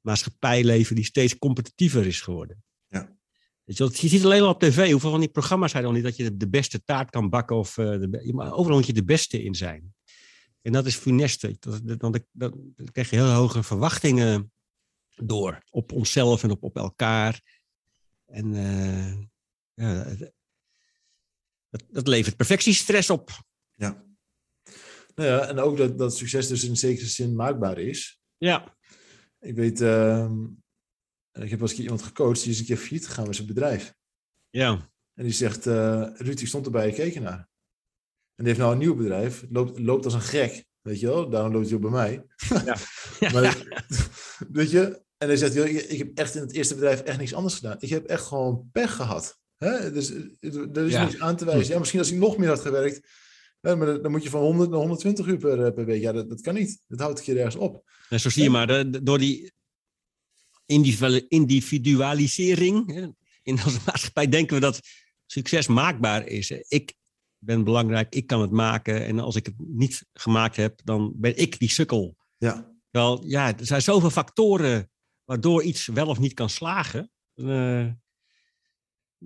[0.00, 2.62] maatschappij leven die steeds competitiever is geworden.
[2.88, 3.16] Ja.
[3.64, 6.04] Weet je, ziet alleen al op tv, hoeveel van die programma's zijn er al niet
[6.04, 9.04] dat je de, beste taart kan bakken of eh, de, je overal moet je de
[9.04, 9.94] beste in zijn.
[10.62, 11.46] En dat is funest,
[11.98, 14.52] want dan krijg je heel hoge verwachtingen
[15.14, 17.40] door op onszelf en op, op elkaar.
[18.26, 19.14] En eh,
[19.74, 20.16] ja,
[21.70, 23.30] dat, dat levert perfectiestress op.
[23.74, 24.04] Ja.
[25.14, 28.20] Nou ja, en ook dat, dat succes dus in zekere zin maakbaar is.
[28.38, 28.76] Ja,
[29.40, 30.44] Ik weet, ehm,
[31.32, 33.94] ik heb wel eens iemand gecoacht, die is een keer failliet gegaan met zijn bedrijf.
[34.50, 37.38] ja, En die zegt, eh Ruud, ik stond erbij, ik keek ernaar.
[38.34, 41.30] En die heeft nou een nieuw bedrijf, loopt, loopt als een gek, weet je wel.
[41.30, 42.24] Daarom loopt hij ook bij mij.
[42.64, 42.76] Ja.
[43.32, 43.66] maar,
[44.52, 47.34] weet je, en hij zegt, ik, ik heb echt in het eerste bedrijf echt niks
[47.34, 47.76] anders gedaan.
[47.78, 49.39] Ik heb echt gewoon pech gehad.
[49.64, 49.92] Hè?
[49.92, 51.04] Dus eh, er is Ja.
[51.04, 51.72] niks aan te wijzen.
[51.72, 53.08] Ja, misschien als ik nog meer had gewerkt,
[53.60, 56.00] hè, maar dan- moet je van 100 naar 120 uur per, eh, per week.
[56.02, 56.80] Ja, dat, dat kan niet.
[56.88, 57.88] Dat houdt een keer ergens op.
[58.08, 59.52] en zo zie je maar, de- door die
[60.66, 63.06] individuali- individualisering hè,
[63.42, 64.80] in onze maatschappij denken we dat
[65.26, 66.50] succes maakbaar is.
[66.50, 66.94] Ik
[67.38, 69.04] ben belangrijk, ik kan het maken.
[69.06, 72.16] En als ik het niet gemaakt heb, dan ben ik die sukkel.
[72.38, 72.72] Ja.
[72.90, 74.90] Wel, ja, er zijn zoveel factoren
[75.24, 77.10] waardoor iets wel of niet kan slagen.
[77.34, 77.86] Eh,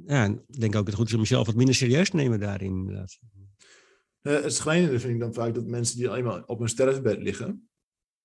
[0.06, 2.40] ja, ik denk ook dat het goed is om jezelf wat minder serieus te nemen
[2.40, 2.70] daarin.
[2.70, 3.18] Inderdaad.
[4.20, 7.22] Eh, het schrijnende vind ik dan vaak dat mensen die alleen maar op hun sterfbed
[7.22, 7.68] liggen,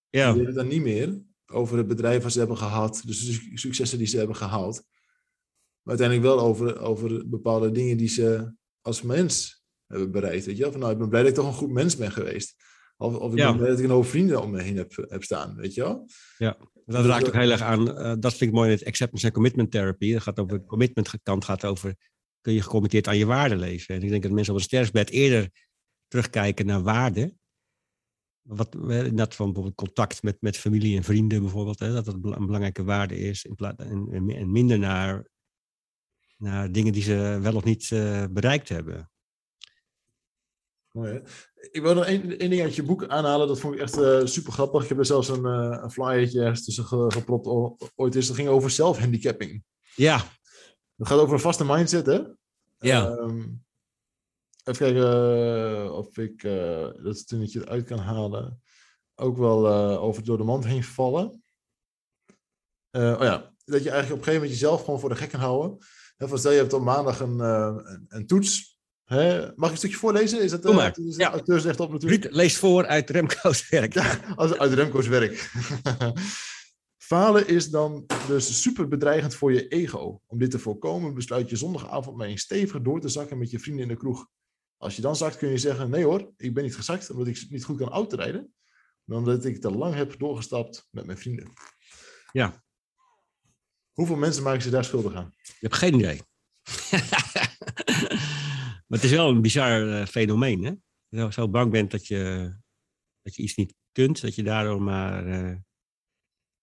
[0.09, 3.31] Ja, die hebben dan niet meer over het bedrijf wat ze hebben gehad, dus de
[3.31, 4.83] su- successen die ze hebben gehaald.
[5.81, 10.45] Maar uiteindelijk wel over, over bepaalde dingen die ze als mens hebben bereikt.
[10.45, 10.71] Weet je?
[10.71, 12.55] Van, nou, ik ben blij dat ik toch een goed mens ben geweest.
[13.01, 13.55] Of, of ik Ja.
[13.57, 15.55] ben dat ik een hoop vrienden om me heen heb, heb staan.
[15.55, 16.07] Weet je wel?
[16.85, 17.97] dat raakt ook heel erg aan.
[17.97, 20.13] eh, dat vind ik mooi in het acceptance en commitment therapy.
[20.13, 21.95] Dat gaat over de commitment kant gaat over.
[22.41, 23.95] Kun je gecommitteerd aan je waarde leven?
[23.95, 25.49] En ik denk dat mensen op een sterfbed eerder
[26.07, 27.33] terugkijken naar waarde.
[28.41, 31.79] Wat, eh, dat van bijvoorbeeld contact met, met familie en vrienden bijvoorbeeld.
[31.79, 33.43] Hè, dat dat een belangrijke waarde is.
[33.45, 35.29] In plaats, en, en, en minder naar,
[36.37, 39.11] naar dingen die ze wel of niet eh, bereikt hebben.
[40.99, 41.21] Mooi?
[41.71, 43.47] Ik wil nog één, één ding uit je boek aanhalen.
[43.47, 44.83] Dat vond ik echt eh, super grappig.
[44.83, 47.47] Ik heb er zelfs een, eh een flyertje ergens tussen ge- gepropt.
[47.47, 48.27] o- ooit is.
[48.27, 49.63] Dat ging over zelfhandicapping.
[49.95, 50.17] Ja,
[50.97, 52.19] Het gaat over een vaste mindset, hè?
[52.77, 53.09] Ja.
[53.17, 53.39] Ehm,
[54.63, 55.03] even kijken
[55.85, 56.41] eh, of ik
[57.03, 58.61] dat stunnetje eruit kan halen.
[59.15, 61.43] Ook wel over door de mand heen vallen.
[62.91, 65.39] Oh ja, dat je eigenlijk op een gegeven moment jezelf gewoon voor de gek kan
[65.39, 65.77] houden.
[66.17, 68.78] Van stel je hebt op maandag een, een, een toets.
[69.09, 69.47] Hè?
[69.55, 70.41] Mag ik een stukje voorlezen?
[70.41, 70.97] Is dat Doe eh, maar.
[70.97, 71.31] is Ja.
[71.31, 72.23] auteurs echt op natuurlijk?
[72.23, 73.93] Ruud leest voor uit Remco's werk.
[73.93, 75.51] Ja, als, uit Remco's werk.
[76.97, 80.21] Falen is dan dus super bedreigend voor je ego.
[80.27, 83.59] Om dit te voorkomen besluit je zondagavond maar eens stevig door te zakken met je
[83.59, 84.27] vrienden in de kroeg.
[84.77, 87.45] Als je dan zakt kun je zeggen, nee hoor, ik ben niet gezakt omdat ik
[87.49, 88.53] niet goed kan autorijden.
[89.03, 91.53] Maar omdat ik te lang heb doorgestapt met mijn vrienden.
[92.31, 92.63] Ja.
[93.91, 95.33] Hoeveel mensen maken zich daar schuldig aan?
[95.43, 96.21] Je hebt geen idee.
[98.89, 100.73] maar het is wel een bizar eh, fenomeen, hè?
[101.19, 102.53] Zo, zo bang bent dat je,
[103.21, 105.55] dat je iets niet kunt, dat je daardoor maar eh,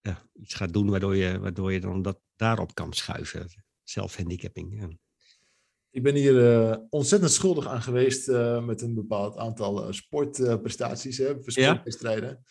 [0.00, 3.64] ja, iets gaat doen waardoor je, waardoor je dan dat daarop kan schuiven.
[3.82, 4.80] Zelfhandicapping.
[4.80, 4.88] Ja.
[5.90, 8.26] Ik ben hier eh, ontzettend schuldig aan geweest
[8.62, 11.42] met een bepaald aantal sportprestaties, hè, Ja?
[11.42, 12.44] sportwedstrijden.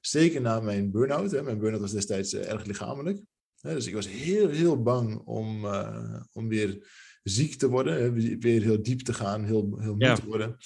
[0.00, 1.30] Zeker na mijn burn-out.
[1.30, 1.42] Hè.
[1.42, 3.22] Mijn burn-out was destijds erg lichamelijk.
[3.60, 6.88] Dus ik was heel, heel bang om, eh, om weer
[7.22, 8.14] ziek te worden.
[8.38, 10.14] Weer heel diep te gaan, heel, heel moe Ja.
[10.14, 10.56] te worden.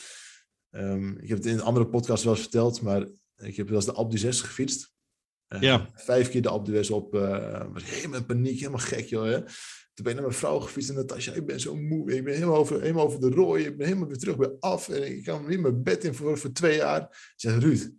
[0.70, 3.76] Ehm, ik heb het in een andere podcast wel eens verteld, maar ik heb wel
[3.76, 4.92] eens de Alpe gefietst.
[5.46, 5.90] Eh, Ja.
[5.94, 7.14] Vijf keer de Alpe d'Huez op.
[7.14, 9.24] eh was helemaal in paniek, helemaal gek, joh.
[9.24, 9.38] Hè.
[9.94, 12.12] Toen ben ik naar mijn vrouw gefietst en Natasja, ik ben zo moe.
[12.12, 13.64] Ik ben helemaal over, helemaal over de rooi.
[13.64, 14.88] Ik ben helemaal weer terug bij af.
[14.88, 17.00] En ik kan weer mijn bed in voor, voor twee jaar.
[17.02, 17.90] Ik zeg, Ruud,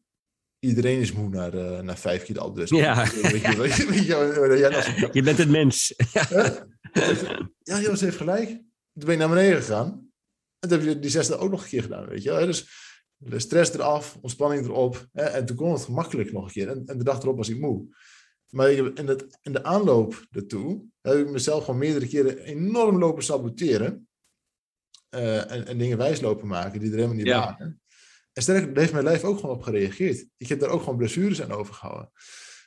[0.66, 2.84] iedereen is moe naar, eh, naar vijf keer de Alpe d'Huez.
[2.84, 3.03] Ja.
[3.03, 5.93] Je, je, je, Je bent een mens.
[7.63, 8.47] ja, Jos heeft gelijk.
[8.47, 8.63] Toen
[9.05, 10.11] ben ik naar beneden gegaan.
[10.59, 12.45] En toen heb je die zesde ook nog een keer gedaan, weet je wel.
[12.45, 12.68] Dus
[13.18, 15.07] de stress eraf, ontspanning erop.
[15.11, 15.24] Hè?
[15.24, 16.70] En toen kon het gemakkelijk nog een keer.
[16.70, 17.86] En, en de dag erop was ik moe.
[18.49, 23.24] Maar in, het, in de aanloop ertoe heb ik mezelf gewoon meerdere keren enorm lopen
[23.24, 24.07] saboteren.
[25.09, 27.39] Eh, en, en dingen wijs lopen maken die er helemaal niet Ja.
[27.39, 27.82] waren.
[28.36, 30.25] En sterker, daar heeft mijn lijf ook gewoon op gereageerd.
[30.38, 32.11] Ik heb daar ook gewoon blessures aan overgehouden.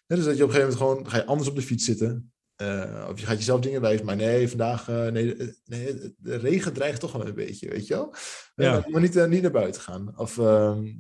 [0.07, 2.33] Dus dat je op een gegeven moment gewoon, ga je anders op de fiets zitten.
[2.57, 6.73] Eh, of je gaat jezelf dingen wijzen, maar nee, vandaag, uh, nee, nee, de regen
[6.73, 8.15] dreigt toch wel een beetje, weet je wel.
[8.55, 8.85] Ja.
[8.89, 10.19] maar niet, niet naar buiten gaan.
[10.19, 10.93] Of, ehm,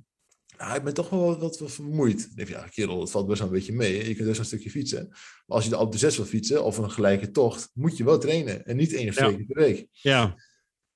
[0.59, 2.27] nou, ik ben toch wel wat, wat vermoeid.
[2.27, 4.09] Dan denk je, ja, kerel, het valt best wel een beetje mee.
[4.09, 5.09] Je kunt dus een stukje fietsen.
[5.09, 8.05] Maar als je de Alpe de 6 wil fietsen, of een gelijke tocht, moet je
[8.05, 8.67] wel trainen.
[8.67, 9.89] En niet één of twee keer per week.
[9.91, 10.37] Ja.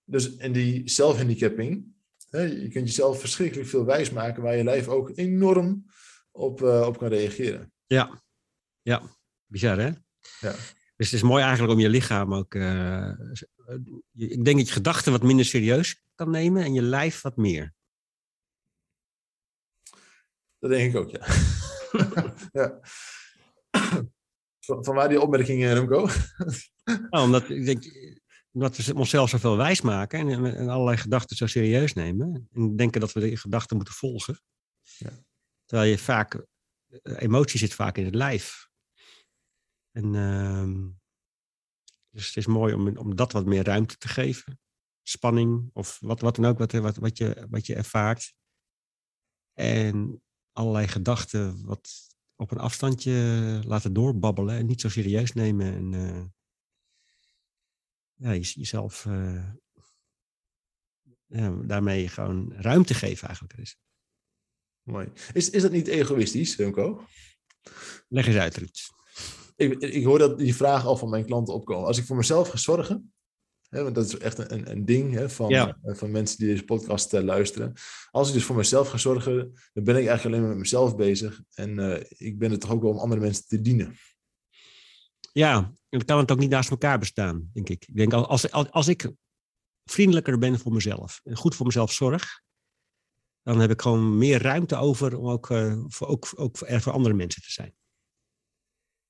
[0.04, 1.84] Dus in die zelfhandicapping,
[2.40, 5.84] je kunt jezelf verschrikkelijk veel wijs maken, waar je lijf ook enorm
[6.30, 7.72] op, uh, op kan reageren.
[7.86, 8.22] Ja,
[8.82, 9.02] ja.
[9.46, 9.90] bizar hè?
[10.40, 10.54] Ja.
[10.96, 12.54] Dus het is mooi eigenlijk om je lichaam ook.
[12.54, 13.12] Uh,
[14.14, 17.74] ik denk dat je gedachten wat minder serieus kan nemen en je lijf wat meer.
[20.58, 21.26] Dat denk ik ook, ja.
[22.60, 22.80] ja.
[24.60, 26.08] Van, van, waar die opmerking, eh, Remco?
[27.10, 27.84] nou, omdat ik denk,
[28.52, 32.48] omdat we onszelf zoveel wijs maken en, en, allerlei gedachten zo serieus nemen.
[32.52, 34.40] En denken dat we die gedachten moeten volgen.
[34.98, 35.10] Ja.
[35.64, 36.46] Terwijl je vaak,
[36.88, 38.68] eh, emotie zit vaak in het lijf.
[39.90, 40.90] En uh,
[42.10, 44.60] dus het is mooi om, om dat wat meer ruimte te geven.
[45.02, 48.34] Spanning of wat, wat dan ook, wat, wat, wat, je, wat je ervaart.
[49.52, 50.22] En
[50.52, 51.90] allerlei gedachten wat
[52.36, 53.12] op een afstandje
[53.66, 55.74] laten doorbabbelen en niet zo serieus nemen.
[55.74, 56.24] En uh,
[58.22, 59.48] ja, jezelf uh,
[61.26, 63.58] ja, daarmee gewoon ruimte geven eigenlijk.
[63.58, 63.76] Is.
[64.82, 65.08] Mooi.
[65.32, 67.04] Is, is dat niet egoïstisch, Remco?
[68.08, 68.78] Leg eens uit, Ruud.
[69.56, 71.86] Ik, ik hoor dat die vraag al van mijn klanten opkomen.
[71.86, 73.12] Als ik voor mezelf ga zorgen,
[73.72, 76.64] Hè, want dat is echt een, een ding hè, van, eh, van mensen die deze
[76.64, 77.72] podcast uh, luisteren.
[78.10, 80.96] Als ik dus voor mezelf ga zorgen, dan ben ik eigenlijk alleen maar met mezelf
[80.96, 81.42] bezig.
[81.54, 83.96] En uh, ik ben er toch ook wel om andere mensen te dienen.
[85.32, 87.86] Ja, dan kan het ook niet naast elkaar bestaan, denk ik.
[87.86, 89.10] Ik denk, als, als, als ik
[89.84, 92.42] vriendelijker ben voor mezelf en goed voor mezelf zorg,
[93.42, 96.92] dan heb ik gewoon meer ruimte over om ook, uh, voor, ook, ook er voor
[96.92, 97.74] andere mensen te zijn.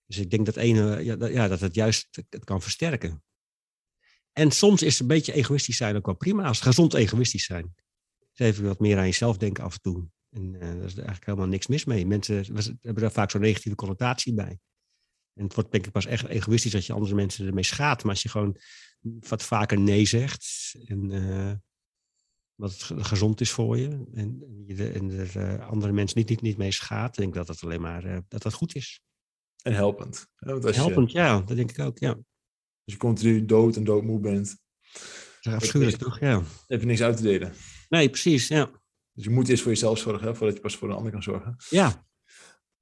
[0.07, 3.23] Dus ik denk dat, ene, ja, dat, ja, dat het juist het kan versterken.
[4.33, 7.75] En soms is een beetje egoïstisch zijn ook wel prima, als gezond egoïstisch zijn.
[8.33, 10.09] Dus even wat meer aan jezelf denken af en toe.
[10.31, 12.07] En uh, daar is eigenlijk helemaal niks mis mee.
[12.07, 12.45] Mensen
[12.81, 14.59] hebben daar vaak zo'n negatieve connotatie bij.
[15.35, 18.03] En het wordt denk ik pas echt egoïstisch als je andere mensen ermee schaadt.
[18.03, 18.57] Maar als je gewoon
[19.03, 21.53] wat vaker nee zegt en uh,
[22.55, 24.43] wat gezond is voor je en,
[24.95, 27.81] en er uh, andere mensen niet, niet, niet mee schaadt, denk ik dat dat alleen
[27.81, 29.03] maar uh, dat dat goed is.
[29.63, 30.27] En helpend.
[30.37, 31.19] helpend, je...
[31.19, 32.11] ja, dat denk ik ook, ja.
[32.85, 34.57] Als je continu dood en doodmoe bent.
[35.41, 36.21] Dat afschuwelijk, toch?
[36.21, 36.43] Ja.
[36.67, 37.53] heb je niks uit te delen.
[37.89, 38.71] Nee, precies, ja.
[39.13, 41.23] Dus je moet eerst voor jezelf zorgen, hè, voordat je pas voor een ander kan
[41.23, 41.57] zorgen.
[41.69, 42.07] Ja,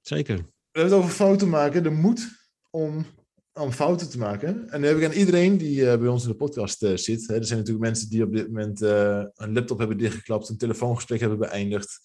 [0.01, 0.35] zeker.
[0.35, 1.83] We hebben het over fouten maken.
[1.83, 2.40] De moed
[2.71, 3.05] om,
[3.53, 4.69] om fouten te maken.
[4.69, 7.27] En nu heb ik aan iedereen die uh, bij ons in de podcast uh, zit.
[7.27, 10.57] Hè, er zijn natuurlijk mensen die op dit moment uh, een laptop hebben dichtgeklapt, een
[10.57, 11.99] telefoongesprek hebben beëindigd,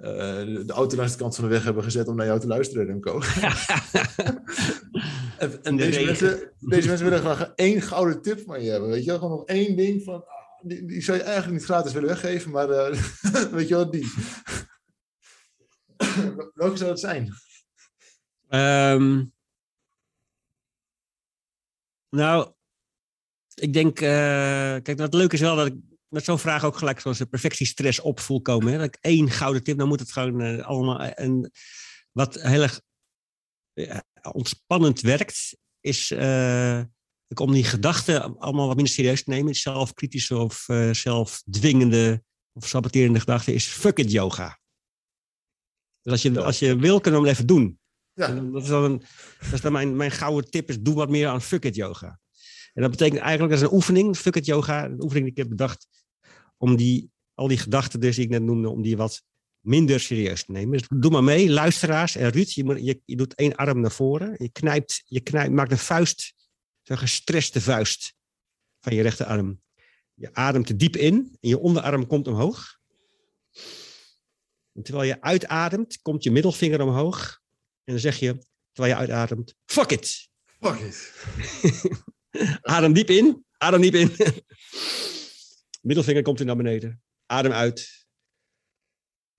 [0.00, 2.46] de, de, auto langs de kant van de weg hebben gezet om naar jou te
[2.46, 3.20] luisteren, Remco.
[5.42, 8.88] En, en deze, mensen, deze mensen willen graag één gouden tip van je hebben.
[8.88, 9.18] Weet je wel?
[9.18, 10.14] Gewoon nog één ding van.
[10.14, 12.68] Ah, die, die zou je eigenlijk niet gratis willen weggeven, maar
[13.56, 14.12] weet je wel, die.
[16.54, 17.32] Welke zou het zijn?
[18.48, 19.32] Um,
[22.16, 22.52] nou,
[23.54, 24.00] ik denk.
[24.00, 24.08] Uh,
[24.82, 25.74] kijk, wat leuk is wel dat ik
[26.08, 28.72] met zo'n vraag ook gelijk zoals de perfectiestress op voel komen.
[28.72, 28.78] Hè?
[28.78, 31.00] Dat ik één gouden tip, dan moet het gewoon uh, allemaal.
[31.00, 31.50] En
[32.12, 32.80] wat heel erg
[34.32, 36.82] ontspannend werkt, is uh,
[37.34, 39.54] om die gedachten allemaal wat minder serieus te nemen.
[39.54, 44.60] Zelfkritische of zelfdwingende of saboterende gedachten is fuck it yoga.
[46.02, 47.80] Dus als je, als je wil, kunnen we hem even doen.
[48.14, 48.26] Ja.
[48.26, 48.62] Dat
[49.52, 52.20] is dan, mijn, mijn gouden tip, is doe wat meer aan fuck it yoga.
[52.72, 55.36] En dat betekent eigenlijk, dat is een oefening, fuck it yoga, een oefening die ik
[55.36, 55.86] heb bedacht,
[56.56, 59.22] om die, al die gedachten dus die ik net noemde, om die wat
[59.60, 60.78] minder serieus te nemen.
[60.78, 62.16] Dus doe maar mee, luisteraars.
[62.16, 64.34] En Ruud, je, je, je doet één arm naar voren.
[64.38, 66.34] Je, knijpt, je knijpt, maakt een vuist,
[66.82, 68.14] zo'n gestreste vuist
[68.80, 69.60] van je rechterarm.
[70.14, 72.80] Je ademt te diep in en je onderarm komt omhoog.
[74.82, 77.41] Terwijl je uitademt, komt je middelvinger omhoog.
[77.84, 78.38] En dan zeg je,
[78.72, 80.30] terwijl je uitademt, fuck it.
[80.60, 81.12] Fuck it.
[82.74, 84.16] adem diep in, adem diep in.
[85.80, 87.02] middelvinger komt weer naar beneden.
[87.26, 88.06] Adem uit.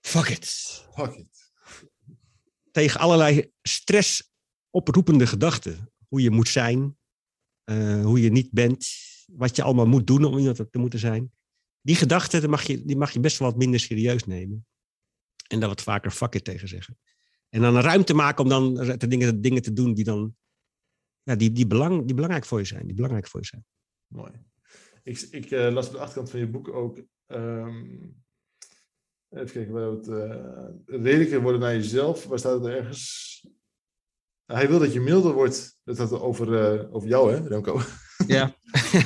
[0.00, 0.46] Fuck it.
[0.94, 1.52] Fuck it.
[2.70, 4.32] Tegen allerlei stress
[4.70, 5.92] oproepende gedachten.
[6.08, 6.98] Hoe je moet zijn,
[7.64, 8.86] uh, hoe je niet bent,
[9.26, 11.32] wat je allemaal moet doen om iemand te moeten zijn.
[11.80, 14.66] Die gedachten mag je, die mag je best wel wat minder serieus nemen.
[15.48, 16.98] En daar wat vaker fuck it tegen zeggen.
[17.54, 20.36] En dan een ruimte maken om dan de dingen, dingen te doen die dan
[21.22, 22.86] ja, die, die, belang, die belangrijk voor je zijn.
[22.86, 23.64] Die belangrijk voor je zijn.
[24.06, 24.32] Mooi.
[25.02, 28.22] Ik, ik uh, las op de achterkant van je boek ook um,
[29.28, 32.24] Even kijken, waar het, uh, redelijker worden naar jezelf.
[32.24, 33.46] Waar staat het ergens?
[34.44, 35.78] Hij wil dat je milder wordt.
[35.84, 37.80] Dat gaat over, uh, over jou, hè, Remco?
[38.26, 38.54] Ja,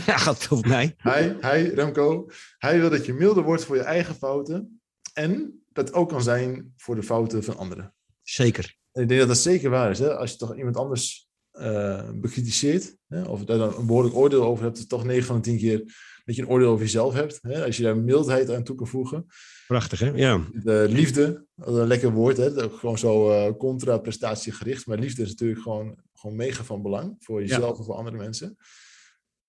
[0.06, 0.94] gaat over mij.
[0.96, 4.80] Hij, hij, Remco, hij wil dat je milder wordt voor je eigen fouten.
[5.12, 7.96] En dat ook kan zijn voor de fouten van anderen.
[8.28, 8.76] Zeker.
[8.92, 9.98] Ik denk dat dat zeker waar is.
[9.98, 10.16] Hè?
[10.16, 13.22] Als je toch iemand anders uh, bekritiseert, hè?
[13.22, 15.78] of daar dan een behoorlijk oordeel over hebt, is toch 9 van de 10 keer
[16.24, 17.38] dat je een oordeel over jezelf hebt.
[17.42, 17.64] Hè?
[17.64, 19.26] Als je daar mildheid aan toe kan voegen.
[19.66, 20.10] Prachtig, hè?
[20.10, 20.48] Ja.
[20.52, 22.70] De liefde, een lekker woord, hè?
[22.70, 24.86] gewoon zo uh, contra-prestatiegericht.
[24.86, 27.78] Maar liefde is natuurlijk gewoon, gewoon mega van belang voor jezelf ja.
[27.78, 28.56] en voor andere mensen.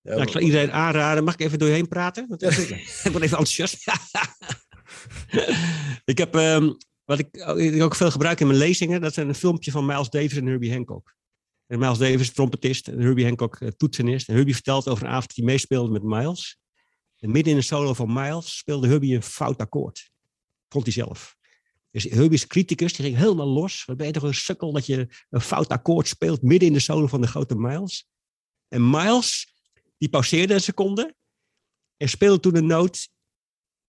[0.00, 1.24] Ja, nou, ik zal iedereen aanraden.
[1.24, 2.28] Mag ik even doorheen praten?
[2.28, 2.76] Want, ja, zeker.
[2.76, 3.84] ik word even enthousiast.
[6.12, 6.76] ik heb, um,
[7.10, 10.10] wat ik, ik, ook veel gebruik in mijn lezingen, dat is een filmpje van Miles
[10.10, 11.14] Davis en Herbie Hancock.
[11.66, 14.28] En Miles Davis, trompetist, en Herbie Hancock, toetsenist.
[14.28, 16.58] En Herbie vertelt over een avond hij meespeelde met Miles.
[17.18, 20.10] En midden in de solo van Miles speelde Herbie een fout akkoord.
[20.68, 21.36] Vond hij zelf.
[21.90, 23.84] Dus Herbie is criticus, die ging helemaal los.
[23.84, 26.80] Wat ben je toch een sukkel dat je een fout akkoord speelt midden in de
[26.80, 28.08] solo van de grote Miles.
[28.68, 29.54] En Miles,
[29.98, 31.14] die pauzeerde een seconde
[31.96, 33.08] en speelde toen een noot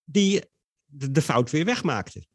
[0.04, 0.42] die
[0.84, 2.30] de, de fout weer wegmaakte.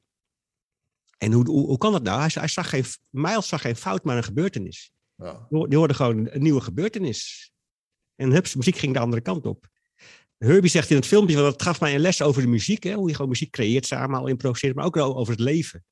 [1.18, 2.20] En hoe, hoe, hoe kan dat nou?
[2.20, 4.92] Hij, hij, zag geen, Miles zag geen fout, maar een gebeurtenis.
[5.16, 5.48] Ja.
[5.50, 7.52] Die hoorde gewoon een nieuwe gebeurtenis.
[8.16, 9.68] En hups, de muziek ging de andere kant op.
[10.38, 12.84] Herbie zegt in het filmpje, want dat gaf mij een les over de muziek.
[12.84, 15.86] Hè, hoe je gewoon muziek creëert samen, al improviseert, maar ook over het leven.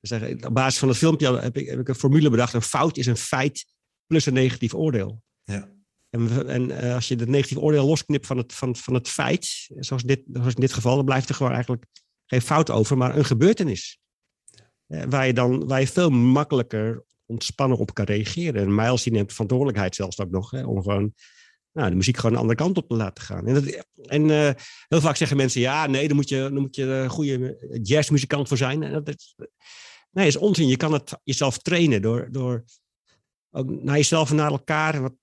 [0.00, 0.12] Dus
[0.44, 2.54] op basis van het filmpje heb ik, heb ik een formule bedacht.
[2.54, 3.66] Een fout is een feit
[4.06, 5.22] plus een negatief oordeel.
[5.44, 5.72] Ja.
[6.10, 9.68] En, en uh, als je het negatief oordeel losknipt van het, van, van het feit,
[9.78, 11.86] zoals, dit, zoals in dit geval, dan blijft er gewoon eigenlijk
[12.26, 13.99] geen fout over, maar een gebeurtenis.
[14.90, 18.62] Uh, waar, je dan, waar je veel makkelijker ontspannen op kan reageren.
[18.62, 21.14] En Miles die neemt verantwoordelijkheid zelfs ook nog, hè, om gewoon
[21.72, 23.46] nou, de muziek gewoon een andere kant op te laten gaan.
[23.46, 24.50] En, dat, en uh,
[24.88, 28.48] heel vaak zeggen mensen, ja, nee, daar moet je, daar moet je een goede jazzmuzikant
[28.48, 28.82] voor zijn.
[28.82, 29.48] En dat, dat, nee,
[30.10, 30.68] dat is onzin.
[30.68, 32.64] Je kan het jezelf trainen door, door
[33.50, 35.14] ook naar jezelf en naar elkaar wat,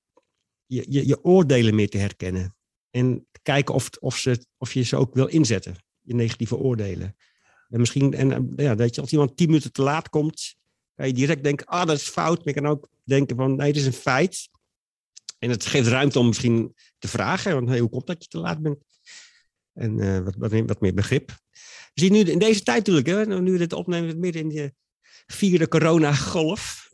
[0.66, 2.56] je, je, je oordelen meer te herkennen.
[2.90, 7.16] En kijken of, of, ze, of je ze ook wil inzetten, je negatieve oordelen.
[7.70, 10.56] En misschien, en ja, weet je, als iemand tien minuten te laat komt,
[10.96, 12.38] kan je direct denken, ah, dat is fout.
[12.38, 14.50] Maar je kan ook denken van, nee, het is een feit.
[15.40, 18.40] En het geeft ruimte om misschien te vragen, want hey, hoe komt dat je te
[18.40, 18.78] laat bent?
[19.74, 21.30] En uh, wat, wat, meer begrip.
[21.94, 24.74] We zien nu in deze tijd natuurlijk, hè, nu we dit opnemen, midden in de
[25.26, 26.90] vierde coronagolf.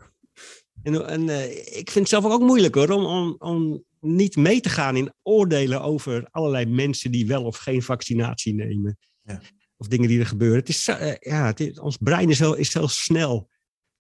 [0.84, 1.30] En, en
[1.78, 5.14] ik vind het zelf ook moeilijk hoor, om, om, om niet mee te gaan in
[5.22, 8.98] oordelen over allerlei mensen die wel of geen vaccinatie nemen.
[9.24, 9.42] Ja.
[9.84, 10.60] Of dingen die er gebeuren.
[10.60, 13.50] Het is, uh, ja, het is, ons brein is heel, is heel snel.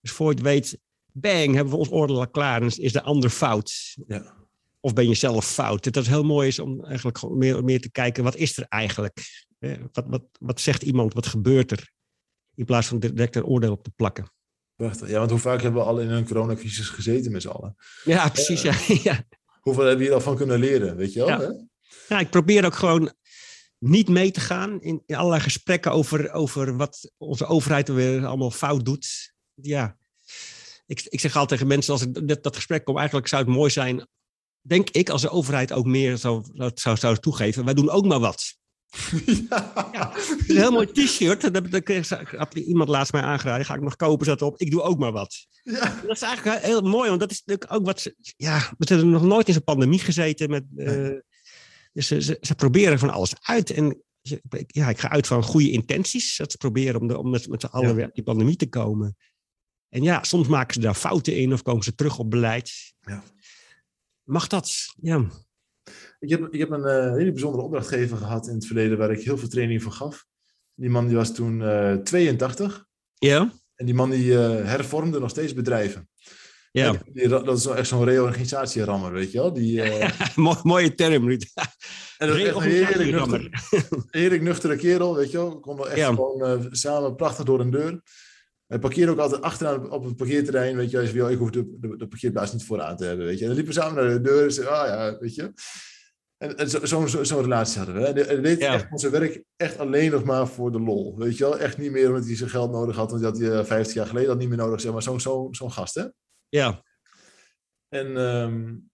[0.02, 0.78] Dus voor je het weet,
[1.12, 3.98] bang, hebben we ons oordeel al klaar en is de ander fout.
[4.08, 4.36] Ja.
[4.80, 5.84] Of ben je zelf fout?
[5.84, 9.20] Dat het heel mooi is om eigenlijk meer, meer te kijken, wat is er eigenlijk?
[9.92, 11.92] Wat, wat, wat zegt iemand, wat gebeurt er?
[12.56, 14.32] In plaats van direct een oordeel op te plakken.
[14.76, 15.10] Prachtig.
[15.10, 17.76] Ja, want hoe vaak hebben we al in een coronacrisis gezeten met z'n allen?
[18.04, 18.62] Ja, precies.
[18.62, 18.74] Ja.
[19.12, 19.24] ja.
[19.62, 21.68] Hoeveel hebben we hier al van kunnen leren, weet je wel?
[22.08, 23.14] Ja, ik probeer ook gewoon
[23.84, 28.52] niet mee te gaan in, in allerlei gesprekken over, over wat onze overheid weer allemaal
[28.52, 29.34] fout doet.
[29.54, 29.98] Ja,
[30.86, 33.52] ik, ik zeg altijd tegen mensen, als ik dat, dat gesprek kom, eigenlijk zou het
[33.52, 34.08] mooi zijn,
[34.62, 38.20] denk ik, als de overheid ook meer zou, zou, zou toegeven, wij doen ook maar
[38.20, 38.56] wat.
[39.50, 39.90] Ja.
[39.92, 40.14] Ja,
[40.48, 41.42] een heel mooi t-shirt.
[41.42, 42.08] Dat, dat, dat
[42.38, 43.66] had iemand laatst mij aangeraden.
[43.66, 44.60] Ga ik nog kopen, zet op.
[44.60, 45.48] Ik doe ook maar wat.
[45.64, 46.02] Ja.
[46.02, 48.16] Dat is eigenlijk heel mooi, want dat is natuurlijk ook wat ze.
[48.38, 50.50] Ja, we hebben nog nooit in zo'n pandemie gezeten.
[50.50, 51.20] Met, uh,
[51.94, 53.70] dus ze, ze, ze, proberen van alles uit.
[53.70, 54.04] En
[54.68, 56.38] ja, ik ga uit van goede intenties.
[56.38, 59.16] Dat ze proberen om, de, om met, met z'n allen weer die pandemie te komen.
[59.90, 62.94] En ja, soms maken ze daar fouten in of komen ze terug op beleid.
[63.00, 63.24] Ja.
[64.24, 64.94] Mag dat?
[64.96, 65.26] Ja.
[66.20, 69.24] Ik heb, ik heb een uh, hele bijzondere opdrachtgever gehad in het verleden waar ik
[69.24, 70.26] heel veel training voor gaf.
[70.76, 72.86] Die man die was toen uh, 82.
[73.14, 73.54] Ja.
[73.76, 76.10] En die man die uh, hervormde nog steeds bedrijven.
[76.74, 76.96] Ja.
[77.14, 79.54] Die, dat is echt zo'n reorganisatierammer, weet je wel?
[79.54, 80.64] Die, uh...
[80.64, 81.46] mooie term, Ruud.
[82.18, 83.50] En dat is heerlijk, nuchter,
[84.20, 85.50] heerlijk nuchtere kerel, weet je wel.
[85.50, 86.08] We konden echt ja.
[86.08, 88.02] gewoon uh, samen prachtig door een deur.
[88.68, 90.98] Hij parkeerde ook altijd achteraan op het parkeerterrein, weet je.
[90.98, 93.42] Hij zei, ik hoef de, de, de, parkeerplaats niet vooraan te hebben, weet je.
[93.42, 95.54] En dan liepen we samen naar de deur en zei, ah ja, weet je.
[96.38, 98.24] En, zo'n zo, zo, zo relatie hadden we.
[98.24, 98.74] En deed ja.
[98.74, 101.60] echt onze werk echt alleen nog maar voor de lol, weet je wel.
[101.60, 104.08] Echt niet meer omdat hij zijn geld nodig had, want had hij uh, 50 jaar
[104.08, 105.02] geleden al niet meer nodig, zeg maar.
[105.02, 106.04] Zo'n zo, zo gast, hè.
[106.54, 106.84] Ja.
[107.90, 108.90] En um,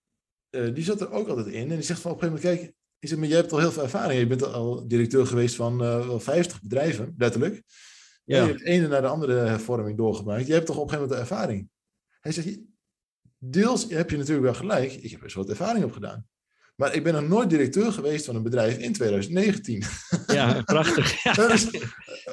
[0.49, 1.61] uh, die zat er ook altijd in.
[1.61, 3.59] En die zegt van op een gegeven moment, kijk, ik zeg, maar jij hebt al
[3.59, 4.19] heel veel ervaring.
[4.19, 7.63] Je bent al directeur geweest van uh, wel 50 bedrijven, letterlijk.
[8.23, 8.41] Ja.
[8.41, 10.47] Je hebt de ene naar de andere hervorming doorgemaakt.
[10.47, 11.69] Je hebt toch op een gegeven moment de ervaring.
[12.19, 12.59] Hij zegt,
[13.37, 14.93] deels heb je natuurlijk wel gelijk.
[14.93, 16.27] Ik heb best wat ervaring opgedaan.
[16.75, 19.83] Maar ik ben nog nooit directeur geweest van een bedrijf in 2019.
[20.27, 21.23] Ja, prachtig.
[21.23, 21.33] Ja.
[21.33, 21.69] dus,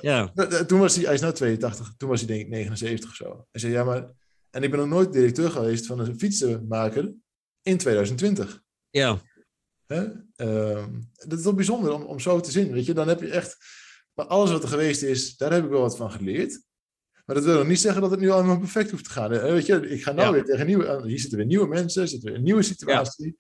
[0.01, 0.33] ja.
[0.67, 3.47] Toen was hij, hij is nu 82, toen was hij denk ik 79 of zo.
[3.51, 4.11] Hij zei, ja, maar
[4.57, 7.15] En ik ben nog nooit directeur geweest van een fietsenmaker
[7.63, 8.63] in 2020.
[8.91, 9.21] Ja.
[9.87, 10.07] Hè?
[10.37, 12.73] Ehm, dat is wel bijzonder om, om zo te zien.
[12.73, 13.57] Weet je, dan heb je echt.
[14.15, 16.63] Maar alles wat er geweest is, daar heb ik wel wat van geleerd.
[17.25, 19.31] Maar dat wil nog niet zeggen dat het nu allemaal perfect hoeft te gaan.
[19.31, 19.53] Hè?
[19.53, 20.33] Weet je, ik ga nou Ja.
[20.33, 21.03] weer tegen nieuwe.
[21.07, 23.37] Hier zitten weer nieuwe mensen, zitten weer een nieuwe situatie.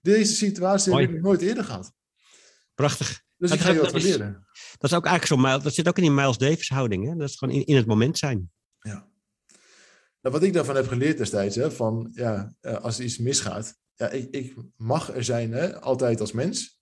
[0.00, 1.04] Deze situatie Mooi.
[1.04, 1.92] heb ik nog nooit eerder gehad.
[2.74, 3.22] Prachtig.
[3.36, 4.46] Dus Dat ik ga je wat leren.
[4.78, 7.08] Dat is ook eigenlijk zo'n dat zit ook in die Miles Davis houding.
[7.08, 7.16] Hè?
[7.16, 8.50] Dat is gewoon in, in het moment zijn.
[8.80, 9.09] Ja.
[10.20, 13.74] Nou, wat ik daarvan heb geleerd destijds, hè, van ja, eh, als er iets misgaat,
[13.94, 16.80] ja, ik, ik mag er zijn, hè, altijd als mens.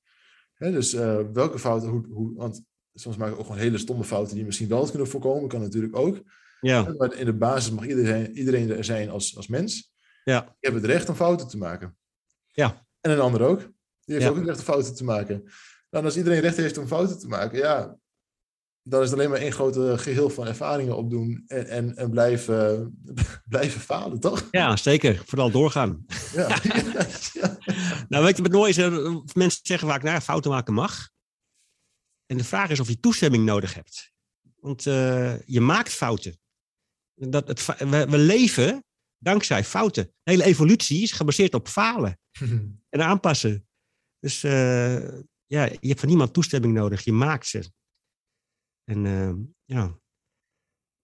[0.54, 2.62] Hè, dus eh, welke fouten, hoe, hoe, want
[2.94, 5.96] soms maak ik ook gewoon hele stomme fouten die misschien wel kunnen voorkomen, kan natuurlijk
[5.96, 6.22] ook.
[6.60, 9.92] Ja, Maar in de basis mag iedereen, iedereen er zijn als, als mens.
[10.24, 11.96] ja, Je hebt het recht om fouten te maken.
[12.52, 12.86] Ja.
[13.00, 13.58] En een ander ook.
[13.58, 13.70] Die
[14.14, 14.28] heeft Ja.
[14.28, 15.42] ook het recht om fouten te maken.
[15.44, 15.54] Nou,
[15.90, 17.98] en als iedereen recht heeft om fouten te maken, ja,
[18.88, 22.92] dan is het alleen maar één grote geheel van ervaringen opdoen en, en, en blijven,
[23.48, 24.48] blijven falen, toch?
[24.50, 25.22] ja, zeker.
[25.26, 26.04] Vooral doorgaan.
[26.34, 26.58] Ja.
[27.32, 27.56] ja.
[28.08, 28.76] Nou, weet je wat mooi is?
[28.76, 31.10] Eh, Mensen zeggen vaak, nou, fouten maken mag.
[32.26, 34.12] En de vraag is of je toestemming nodig hebt.
[34.60, 36.38] Want eh, je maakt fouten.
[37.14, 38.84] Dat het, we, we leven
[39.18, 40.04] dankzij fouten.
[40.04, 42.18] De hele evolutie is gebaseerd op falen
[42.94, 43.68] en aanpassen.
[44.20, 45.08] Dus eh,
[45.46, 47.04] ja, je hebt van niemand toestemming nodig.
[47.04, 47.70] Je maakt ze.
[48.88, 49.32] En eh,
[49.64, 49.98] ja,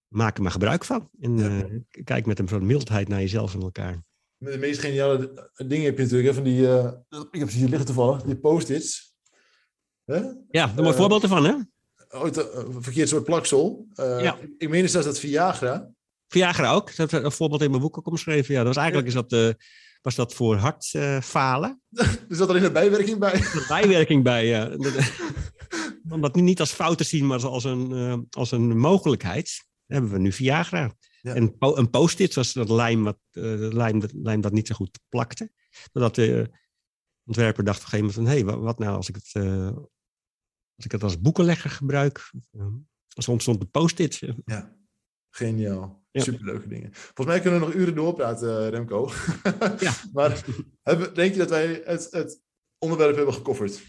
[0.07, 1.09] maak er maar gebruik van.
[1.19, 1.63] En Ja.
[1.63, 4.03] eh, kijk met een soort mildheid naar jezelf en elkaar.
[4.37, 6.91] Met de meest geniale dingen heb je natuurlijk, hè, van die, eh,
[7.31, 9.13] ik heb ze hier liggen toevallig, die post-its.
[10.05, 11.53] Ja, een mooi Eh, voorbeeld ervan, hè?
[12.09, 13.87] Ooit eh, een verkeerd soort plaksel.
[13.93, 14.37] Eh, Ja.
[14.37, 15.89] ik, ik meen zelfs dat Viagra.
[16.27, 16.95] Viagra ook.
[16.95, 18.53] Dat heb ik een voorbeeld in mijn boek ook omschreven.
[18.53, 19.49] Ja, dat was eigenlijk is dat, eh,
[20.01, 21.81] was dat voor hartfalen.
[22.29, 23.33] Er zat alleen een bijwerking bij.
[23.33, 24.45] een bijwerking bij.
[24.45, 24.69] ja.
[26.05, 29.65] Dat- Om dat niet als fout te zien, maar als een, eh, als een mogelijkheid,
[29.85, 30.95] hebben we nu Viagra.
[31.21, 31.33] Ja.
[31.33, 34.67] En po- een post-it was dat lijm, wat, eh, dat lijm, dat lijm dat niet
[34.67, 35.51] zo goed plakte.
[35.91, 36.49] Doordat de
[37.25, 38.53] ontwerper dacht op een gegeven moment van...
[38.53, 39.67] hé, hey, wat nou als ik het, eh,
[40.75, 42.31] als ik het als boekenlegger gebruik?
[43.13, 44.21] Als ontstond de post-it.
[44.45, 44.77] Ja,
[45.29, 46.03] geniaal.
[46.11, 46.21] Ja.
[46.21, 46.89] Superleuke dingen.
[46.93, 49.09] Volgens mij kunnen we nog uren doorpraten, Remco.
[49.79, 49.93] Ja.
[50.13, 50.45] maar
[51.13, 52.41] denk je dat wij het, het
[52.77, 53.81] onderwerp hebben gecoverd?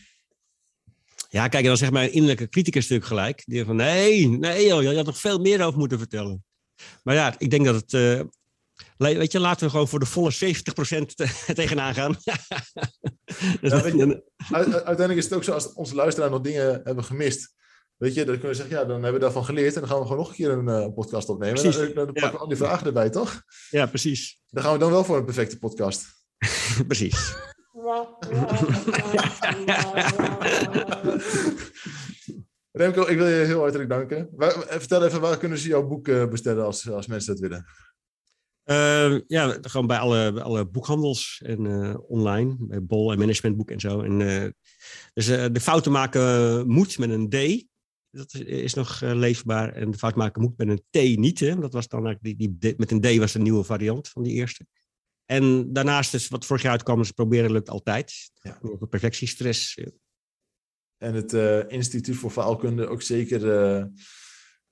[1.36, 3.42] Ja, kijk, en dan zegt mijn innerlijke criticus natuurlijk gelijk.
[3.46, 6.44] Die van, nee, nee joh, je had nog veel meer over moeten vertellen.
[7.02, 7.92] Maar ja, ik denk dat het...
[7.94, 8.20] eh,
[8.96, 10.36] weet je, laten we gewoon voor de volle 70%
[11.14, 12.16] te- tegenaan gaan.
[13.60, 14.22] Dus Ja, je,
[14.84, 17.54] uiteindelijk is het ook zo, als onze luisteraar nog dingen hebben gemist,
[17.96, 19.98] weet je, dan kunnen we zeggen, ja, dan hebben we daarvan geleerd en dan gaan
[19.98, 21.56] we gewoon nog een keer een eh, podcast opnemen.
[21.56, 21.80] En Precies.
[21.80, 22.30] dan, dan pakken Ja.
[22.32, 23.42] we al die vragen erbij, toch?
[23.70, 24.40] ja, precies.
[24.50, 26.06] Dan gaan we dan wel voor een perfecte podcast.
[26.88, 27.34] precies.
[32.72, 34.28] Remco, ik wil je heel hartelijk danken.
[34.68, 37.66] Vertel even, waar kunnen ze jouw boek eh, bestellen als, als mensen dat willen?
[38.66, 43.80] Eh, ja, gewoon bij alle, alle boekhandels en eh, online, bij Bol en Managementboek en
[43.80, 44.00] zo.
[44.00, 44.50] En, eh,
[45.14, 47.64] dus de fouten maken moet met een D.
[48.10, 49.72] Dat is, is nog leefbaar.
[49.72, 51.40] En de fout maken moet met een T niet.
[51.40, 51.58] Hè?
[51.58, 54.66] Dat was dan die, die met een D was een nieuwe variant van die eerste.
[55.26, 58.30] En daarnaast is wat vorig jaar uitkwam, is proberen lukt altijd.
[58.34, 58.58] Ja.
[58.90, 59.78] Perfectiestress.
[60.98, 63.84] En het eh, Instituut voor Faalkunde ook zeker, eh,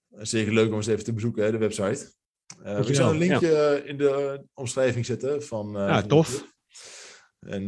[0.08, 2.12] zeker leuk om eens even te bezoeken, hè, de website.
[2.62, 5.72] Eh, we zullen een linkje in de omschrijving zetten van.
[5.72, 6.52] Ja, van tof.
[7.40, 7.62] En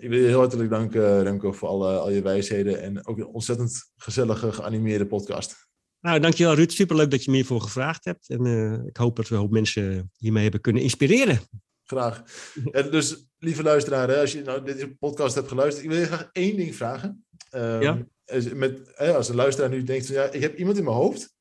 [0.00, 3.26] ik wil je heel hartelijk danken, Remco, voor alle, al je wijsheden en ook een
[3.26, 5.68] ontzettend gezellige, geanimeerde podcast.
[6.00, 6.70] Nou, dankjewel Ruud.
[6.70, 8.28] Superleuk dat je me hiervoor gevraagd hebt.
[8.28, 8.44] En
[8.86, 11.40] ik hoop dat we een hoop mensen hiermee hebben kunnen inspireren.
[11.86, 12.22] Graag.
[12.70, 16.06] En dus, lieve luisteraar, hè, als je nou deze podcast hebt geluisterd, ik wil je
[16.06, 17.24] graag één ding vragen.
[17.50, 18.06] Ehm, Ja.
[18.24, 21.34] als- Met, hè, als een luisteraar nu denkt ja, ik heb iemand in mijn hoofd,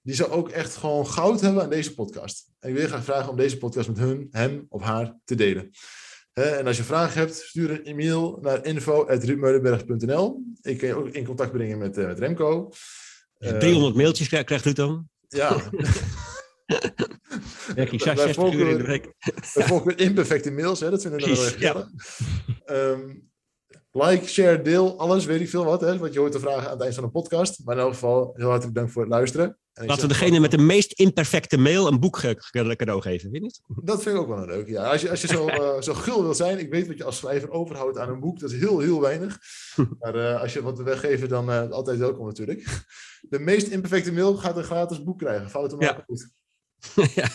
[0.00, 2.48] die zou ook echt gewoon goud hebben aan deze podcast.
[2.58, 5.34] En ik wil je graag vragen om deze podcast met hun, hem of haar te
[5.34, 5.70] delen.
[6.32, 10.42] En als je vragen hebt, stuur een e-mail naar info.ruudmeulenberg.nl.
[10.62, 12.70] Ik kan je ook in contact brengen met, eh, met Remco.
[13.38, 15.08] Eh, 300 mailtjes krijgt, krijgt Ruud dan.
[15.28, 15.56] Ja,
[17.74, 21.26] Werk ik Wij- wij 60 uur in de volgen- imperfecte mails, hè, dat vinden we
[21.26, 21.88] wel Precies, erg gezellig.
[22.64, 23.14] Ehm,
[23.90, 25.80] like, share, deel, alles, weet ik veel wat.
[25.80, 27.60] Hè, wat je hoort te vragen aan het eind van een podcast.
[27.64, 29.58] Maar in elk geval, heel hartelijk dank voor het luisteren.
[29.72, 33.40] En Laten we degene met de meest imperfecte mail een boek cadeau geven, weet je
[33.40, 33.60] niet?
[33.84, 34.68] Dat vind ik ook wel een leuk.
[34.68, 34.90] Ja.
[34.90, 37.16] Als je, als je zo, eh, zo gul wil zijn, ik weet wat je als
[37.16, 38.38] schrijver overhoudt aan een boek.
[38.40, 39.38] Dat is heel, heel weinig.
[40.00, 42.84] Maar eh, als je wat weggeven, dan eh, altijd welkom natuurlijk.
[43.20, 45.50] De meest imperfecte mail gaat een gratis boek krijgen.
[45.50, 46.04] Fouten maken Ja.
[46.06, 46.30] goed.
[47.14, 47.28] ja.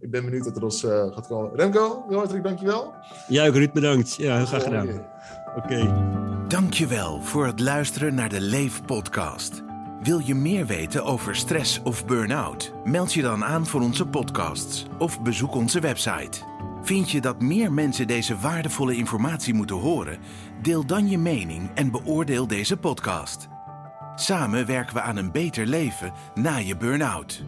[0.00, 1.50] Ik ben benieuwd wat er ons eh, gaat komen.
[1.54, 2.94] Remco, heel hartelijk dankjewel.
[3.28, 4.14] Ja, ook Ruud, bedankt.
[4.16, 5.06] Ja, heel graag gedaan.
[5.56, 6.14] Oké.
[6.48, 9.62] Dankjewel voor het luisteren naar de Leef podcast.
[10.02, 12.72] Wil je meer weten over stress of burn-out?
[12.84, 16.38] Meld je dan aan voor onze podcasts of bezoek onze website.
[16.82, 20.18] Vind je dat meer mensen deze waardevolle informatie moeten horen?
[20.62, 23.48] Deel dan je mening en beoordeel deze podcast.
[24.14, 27.44] Samen werken we aan een beter leven na je burn-out.